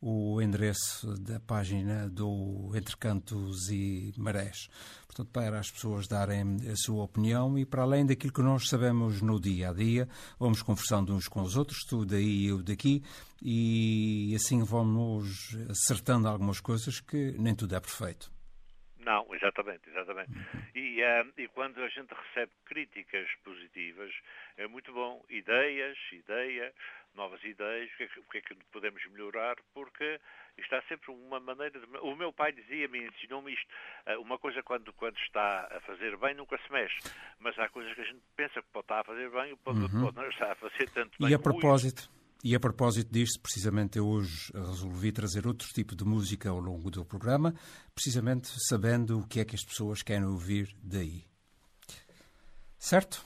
o 0.01 0.41
endereço 0.41 1.15
da 1.19 1.39
página 1.39 2.09
do 2.09 2.71
Entre 2.73 2.97
Cantos 2.97 3.69
e 3.69 4.11
Marés. 4.17 4.67
Portanto, 5.05 5.29
para 5.31 5.59
as 5.59 5.69
pessoas 5.69 6.07
darem 6.07 6.57
a 6.71 6.75
sua 6.75 7.03
opinião 7.03 7.57
e 7.59 7.65
para 7.65 7.83
além 7.83 8.05
daquilo 8.05 8.33
que 8.33 8.41
nós 8.41 8.67
sabemos 8.67 9.21
no 9.21 9.39
dia 9.39 9.69
a 9.69 9.73
dia, 9.73 10.09
vamos 10.39 10.63
conversando 10.63 11.13
uns 11.13 11.27
com 11.27 11.41
os 11.43 11.55
outros, 11.55 11.83
tu 11.87 12.05
daí 12.05 12.45
e 12.45 12.47
eu 12.47 12.63
daqui, 12.63 13.03
e 13.41 14.33
assim 14.35 14.63
vamos 14.63 15.55
acertando 15.69 16.27
algumas 16.27 16.59
coisas 16.59 16.99
que 16.99 17.35
nem 17.37 17.53
tudo 17.53 17.75
é 17.75 17.79
perfeito. 17.79 18.31
Não, 19.03 19.33
exatamente, 19.33 19.89
exatamente. 19.89 20.31
E, 20.75 21.01
uh, 21.01 21.33
e 21.37 21.47
quando 21.47 21.81
a 21.83 21.89
gente 21.89 22.13
recebe 22.13 22.51
críticas 22.65 23.27
positivas, 23.43 24.13
é 24.57 24.67
muito 24.67 24.93
bom. 24.93 25.25
Ideias, 25.29 25.97
ideia, 26.11 26.73
novas 27.15 27.43
ideias, 27.43 27.91
o 27.91 27.97
que, 27.97 28.03
é 28.03 28.07
que, 28.07 28.21
que 28.21 28.37
é 28.37 28.41
que 28.41 28.55
podemos 28.71 29.03
melhorar, 29.11 29.55
porque 29.73 30.19
está 30.57 30.81
sempre 30.83 31.11
uma 31.11 31.39
maneira 31.39 31.79
de... 31.79 31.85
O 32.01 32.15
meu 32.15 32.31
pai 32.31 32.51
dizia-me, 32.51 33.07
ensinou-me 33.07 33.53
isto, 33.53 33.67
uh, 34.07 34.21
uma 34.21 34.37
coisa 34.37 34.61
quando, 34.61 34.93
quando 34.93 35.17
está 35.17 35.67
a 35.71 35.79
fazer 35.81 36.15
bem 36.17 36.35
nunca 36.35 36.57
se 36.59 36.71
mexe, 36.71 36.99
mas 37.39 37.57
há 37.57 37.67
coisas 37.69 37.93
que 37.93 38.01
a 38.01 38.05
gente 38.05 38.21
pensa 38.35 38.61
que 38.61 38.67
pode 38.71 38.85
estar 38.85 38.99
a 38.99 39.03
fazer 39.03 39.29
bem, 39.31 39.55
pode, 39.57 39.79
uhum. 39.79 40.03
pode 40.03 40.15
não 40.15 40.29
estar 40.29 40.51
a 40.51 40.55
fazer 40.55 40.89
tanto 40.91 41.17
bem. 41.19 41.31
E 41.31 41.33
a 41.33 41.39
propósito... 41.39 42.09
E 42.43 42.55
a 42.55 42.59
propósito 42.59 43.11
disto, 43.11 43.39
precisamente 43.39 43.99
eu 43.99 44.07
hoje 44.07 44.51
resolvi 44.53 45.11
trazer 45.11 45.45
outro 45.45 45.67
tipo 45.67 45.95
de 45.95 46.03
música 46.03 46.49
ao 46.49 46.59
longo 46.59 46.89
do 46.89 47.05
programa, 47.05 47.53
precisamente 47.93 48.49
sabendo 48.67 49.19
o 49.19 49.27
que 49.27 49.39
é 49.39 49.45
que 49.45 49.55
as 49.55 49.63
pessoas 49.63 50.01
querem 50.01 50.25
ouvir 50.25 50.75
daí. 50.81 51.23
Certo? 52.79 53.23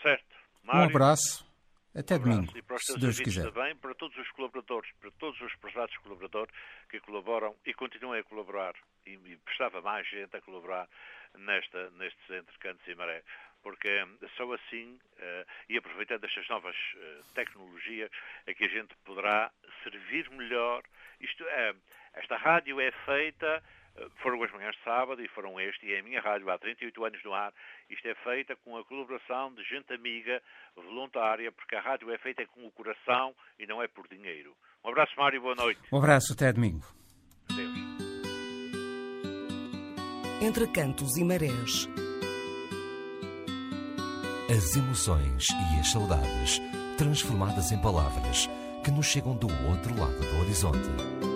Certo. 0.00 0.36
Mário, 0.62 0.82
um 0.82 0.84
abraço. 0.84 1.44
Até 1.92 2.14
um 2.14 2.18
abraço. 2.18 2.36
domingo. 2.36 2.58
E 2.58 2.62
para 2.62 2.76
os 2.76 2.82
se 2.82 2.98
Deus 2.98 3.18
quiser. 3.18 3.52
também, 3.52 3.76
para 3.76 3.94
todos 3.96 4.16
os 4.16 4.30
colaboradores, 4.30 4.90
para 5.00 5.10
todos 5.18 5.40
os 5.40 5.54
prezados 5.56 5.96
colaboradores 5.98 6.54
que 6.88 7.00
colaboram 7.00 7.56
e 7.66 7.74
continuem 7.74 8.20
a 8.20 8.24
colaborar. 8.24 8.74
E, 9.04 9.14
e 9.14 9.36
prestava 9.38 9.82
mais 9.82 10.08
gente 10.08 10.36
a 10.36 10.40
colaborar 10.40 10.88
nesta, 11.36 11.90
nestes 11.90 12.30
entrecantos 12.30 12.86
e 12.86 12.94
maré 12.94 13.24
porque 13.62 14.04
só 14.36 14.52
assim, 14.52 14.98
uh, 15.18 15.46
e 15.68 15.76
aproveitando 15.76 16.24
estas 16.24 16.46
novas 16.48 16.74
uh, 16.74 17.34
tecnologias, 17.34 18.10
é 18.46 18.54
que 18.54 18.64
a 18.64 18.68
gente 18.68 18.94
poderá 19.04 19.50
servir 19.82 20.28
melhor. 20.30 20.82
Isto 21.20 21.44
é, 21.44 21.74
esta 22.14 22.36
rádio 22.36 22.80
é 22.80 22.90
feita, 23.04 23.62
uh, 23.96 24.10
foram 24.16 24.42
as 24.42 24.50
manhãs 24.52 24.74
de 24.76 24.82
sábado 24.82 25.22
e 25.22 25.28
foram 25.28 25.60
este, 25.60 25.86
e 25.86 25.94
é 25.94 26.00
a 26.00 26.02
minha 26.02 26.20
rádio 26.20 26.50
há 26.50 26.58
38 26.58 27.04
anos 27.04 27.24
no 27.24 27.32
ar. 27.32 27.52
Isto 27.88 28.08
é 28.08 28.14
feita 28.16 28.56
com 28.56 28.76
a 28.76 28.84
colaboração 28.84 29.54
de 29.54 29.62
gente 29.64 29.92
amiga, 29.92 30.42
voluntária, 30.74 31.50
porque 31.52 31.76
a 31.76 31.80
rádio 31.80 32.10
é 32.10 32.18
feita 32.18 32.44
com 32.46 32.66
o 32.66 32.72
coração 32.72 33.34
e 33.58 33.66
não 33.66 33.82
é 33.82 33.88
por 33.88 34.08
dinheiro. 34.08 34.54
Um 34.84 34.90
abraço, 34.90 35.12
Mário, 35.16 35.40
boa 35.40 35.54
noite. 35.54 35.80
Um 35.92 35.98
abraço, 35.98 36.32
até 36.32 36.52
domingo. 36.52 36.84
Deus. 37.54 37.92
Entre 40.42 40.66
cantos 40.72 41.16
e 41.16 41.22
marés 41.22 41.86
as 44.52 44.76
emoções 44.76 45.48
e 45.48 45.80
as 45.80 45.90
saudades 45.90 46.60
transformadas 46.98 47.72
em 47.72 47.78
palavras 47.78 48.50
que 48.84 48.90
nos 48.90 49.06
chegam 49.06 49.34
do 49.34 49.46
outro 49.66 49.98
lado 49.98 50.18
do 50.18 50.40
horizonte. 50.40 51.31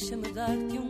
Deixa-me 0.00 0.28
dar-te 0.32 0.76
um 0.76 0.83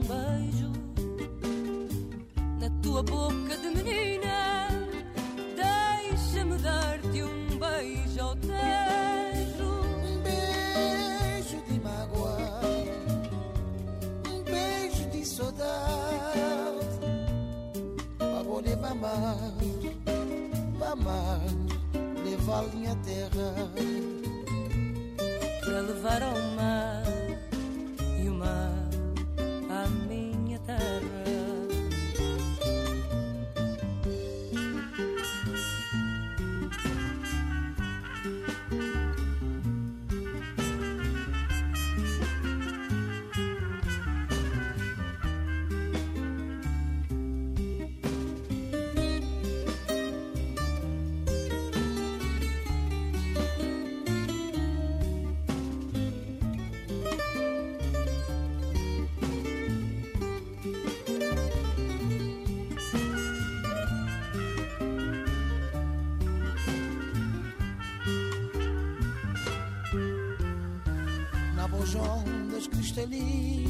feliz. 73.06 73.63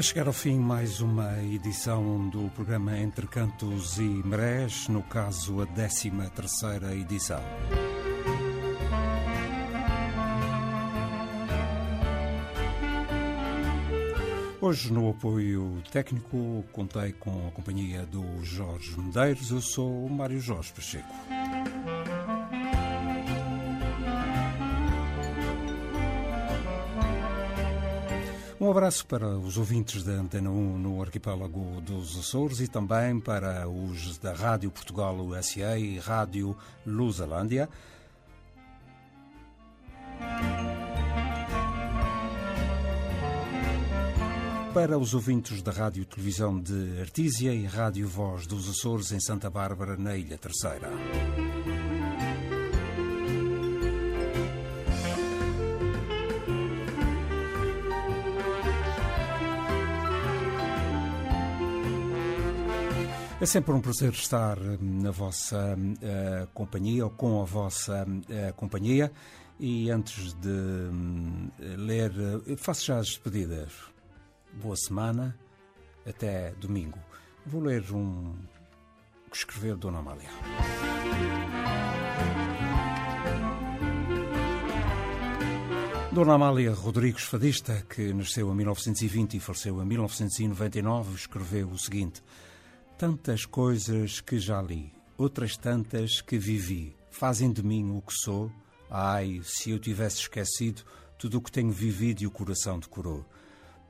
A 0.00 0.02
chegar 0.02 0.28
ao 0.28 0.32
fim, 0.32 0.58
mais 0.58 1.02
uma 1.02 1.42
edição 1.42 2.26
do 2.30 2.48
programa 2.54 2.98
Entre 2.98 3.26
Cantos 3.26 3.98
e 3.98 4.22
Marés, 4.24 4.88
no 4.88 5.02
caso, 5.02 5.60
a 5.60 5.66
13 5.66 6.10
terceira 6.34 6.94
edição. 6.94 7.42
Hoje, 14.58 14.90
no 14.90 15.10
apoio 15.10 15.82
técnico, 15.92 16.64
contei 16.72 17.12
com 17.12 17.48
a 17.48 17.50
companhia 17.50 18.06
do 18.06 18.42
Jorge 18.42 18.98
Medeiros. 18.98 19.50
Eu 19.50 19.60
sou 19.60 20.06
o 20.06 20.08
Mário 20.08 20.40
Jorge 20.40 20.72
Pacheco. 20.72 21.14
Um 28.70 28.72
abraço 28.72 29.04
para 29.04 29.26
os 29.26 29.58
ouvintes 29.58 30.04
da 30.04 30.12
Antena 30.12 30.48
1 30.48 30.78
no 30.78 31.02
arquipélago 31.02 31.80
dos 31.80 32.16
Açores 32.16 32.60
e 32.60 32.68
também 32.68 33.18
para 33.18 33.68
os 33.68 34.16
da 34.18 34.32
Rádio 34.32 34.70
Portugal 34.70 35.16
USA 35.16 35.76
e 35.76 35.98
Rádio 35.98 36.56
Lusalândia. 36.86 37.68
Para 44.72 44.96
os 44.96 45.14
ouvintes 45.14 45.62
da 45.62 45.72
Rádio 45.72 46.04
Televisão 46.04 46.60
de 46.60 47.00
Artísia 47.00 47.52
e 47.52 47.66
Rádio 47.66 48.06
Voz 48.06 48.46
dos 48.46 48.70
Açores 48.70 49.10
em 49.10 49.18
Santa 49.18 49.50
Bárbara, 49.50 49.96
na 49.96 50.16
Ilha 50.16 50.38
Terceira. 50.38 50.90
É 63.40 63.46
sempre 63.46 63.72
um 63.72 63.80
prazer 63.80 64.12
estar 64.12 64.58
na 64.82 65.10
vossa 65.10 65.74
uh, 65.74 66.46
companhia 66.52 67.04
ou 67.04 67.10
com 67.10 67.40
a 67.40 67.44
vossa 67.46 68.04
uh, 68.04 68.52
companhia. 68.54 69.10
E 69.58 69.90
antes 69.90 70.34
de 70.34 70.50
ler, 71.58 72.12
faço 72.58 72.84
já 72.84 72.98
as 72.98 73.08
despedidas. 73.08 73.72
Boa 74.52 74.76
semana, 74.76 75.34
até 76.06 76.52
domingo. 76.52 76.98
Vou 77.46 77.62
ler 77.62 77.82
um 77.92 78.34
que 79.30 79.36
escreveu 79.38 79.74
Dona 79.74 80.00
Amália. 80.00 80.28
Dona 86.12 86.34
Amália 86.34 86.74
Rodrigues 86.74 87.24
Fadista, 87.24 87.86
que 87.88 88.12
nasceu 88.12 88.50
em 88.52 88.54
1920 88.54 89.36
e 89.38 89.40
faleceu 89.40 89.82
em 89.82 89.86
1999, 89.86 91.14
escreveu 91.14 91.68
o 91.68 91.78
seguinte. 91.78 92.22
Tantas 93.00 93.46
coisas 93.46 94.20
que 94.20 94.38
já 94.38 94.60
li, 94.60 94.92
outras 95.16 95.56
tantas 95.56 96.20
que 96.20 96.36
vivi, 96.36 96.94
fazem 97.10 97.50
de 97.50 97.62
mim 97.62 97.96
o 97.96 98.02
que 98.02 98.12
sou. 98.12 98.52
Ai, 98.90 99.40
se 99.42 99.70
eu 99.70 99.78
tivesse 99.78 100.18
esquecido 100.18 100.82
tudo 101.18 101.38
o 101.38 101.40
que 101.40 101.50
tenho 101.50 101.72
vivido 101.72 102.20
e 102.20 102.26
o 102.26 102.30
coração 102.30 102.78
decorou. 102.78 103.24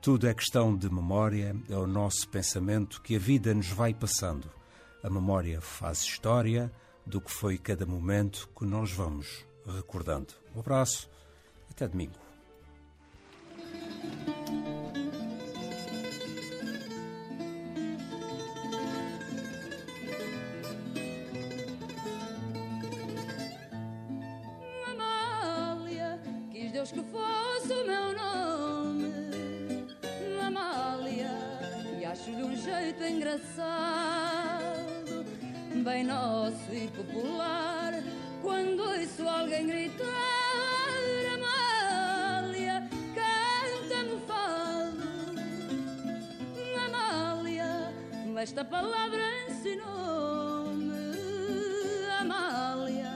Tudo 0.01 0.29
é 0.29 0.33
questão 0.33 0.73
de 0.73 0.89
memória, 0.89 1.53
é 1.69 1.75
o 1.75 1.85
nosso 1.85 2.29
pensamento 2.29 3.01
que 3.01 3.17
a 3.17 3.19
vida 3.19 3.53
nos 3.53 3.67
vai 3.67 3.93
passando. 3.93 4.49
A 5.03 5.09
memória 5.09 5.59
faz 5.59 6.03
história 6.03 6.71
do 7.05 7.19
que 7.19 7.33
foi 7.33 7.57
cada 7.57 7.85
momento 7.85 8.47
que 8.57 8.63
nós 8.63 8.93
vamos 8.93 9.45
recordando. 9.65 10.33
Um 10.55 10.61
abraço, 10.61 11.09
até 11.69 11.85
domingo. 11.85 12.30
Engraçado, 33.41 35.25
bem 35.83 36.03
nosso 36.03 36.71
e 36.71 36.87
popular. 36.89 37.93
Quando 38.41 38.81
ouço 38.81 39.27
alguém 39.27 39.67
gritar, 39.67 40.05
Amália, 41.33 42.87
canta-me 43.15 44.21
fado. 44.27 45.01
Amália, 46.85 47.93
esta 48.39 48.63
palavra 48.63 49.21
ensinou-me. 49.49 50.91
Amália, 52.19 53.11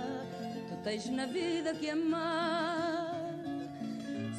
tu 0.69 0.75
tens 0.83 1.09
na 1.09 1.25
vida 1.25 1.73
que 1.73 1.89
amar. 1.89 3.13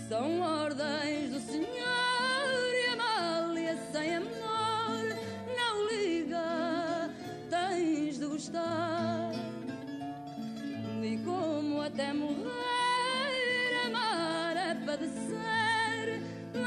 São 0.08 0.40
ordens 0.40 1.30
do 1.30 1.40
Senhor 1.40 1.66
e 1.66 2.86
Amália 2.92 3.76
sem 3.90 4.16
amor 4.16 4.45
E 11.02 11.18
como 11.24 11.82
até 11.82 12.12
morrer, 12.12 12.46
amar 13.86 14.56
é 14.56 14.74
padecer. 14.86 16.22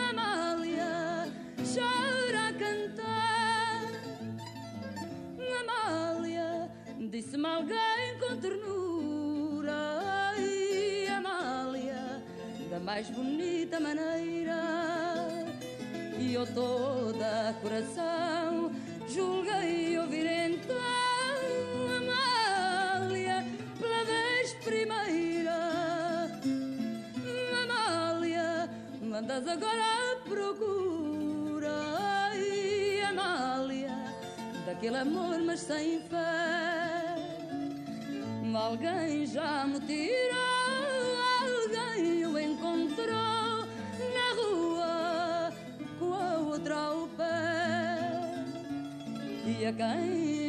Amália 0.09 1.31
chora 1.73 2.49
a 2.49 2.53
cantar. 2.53 3.81
Amália 5.61 6.69
disse-me 7.09 7.45
alguém 7.45 8.19
com 8.19 8.35
ternura. 8.37 9.73
Ai, 10.35 11.07
Amália, 11.07 12.21
da 12.69 12.79
mais 12.79 13.09
bonita 13.09 13.79
maneira. 13.79 14.57
E 16.19 16.33
eu 16.33 16.45
toda 16.53 17.55
coração 17.61 18.18
agora 29.59 30.17
procura. 30.23 31.71
Ai, 31.99 33.01
Amália, 33.01 33.91
daquele 34.65 34.97
amor, 34.97 35.39
mas 35.41 35.59
sem 35.59 36.01
fé. 36.01 37.15
Alguém 38.55 39.25
já 39.25 39.65
me 39.65 39.79
tirou, 39.81 40.35
alguém 41.41 42.25
o 42.25 42.37
encontrou 42.37 43.65
na 44.15 44.27
rua 44.35 45.53
com 45.97 46.13
a 46.13 46.37
outra 46.39 46.75
ao 46.75 47.07
pé. 47.09 48.45
E 49.45 49.65
a 49.65 49.73
quem 49.73 50.48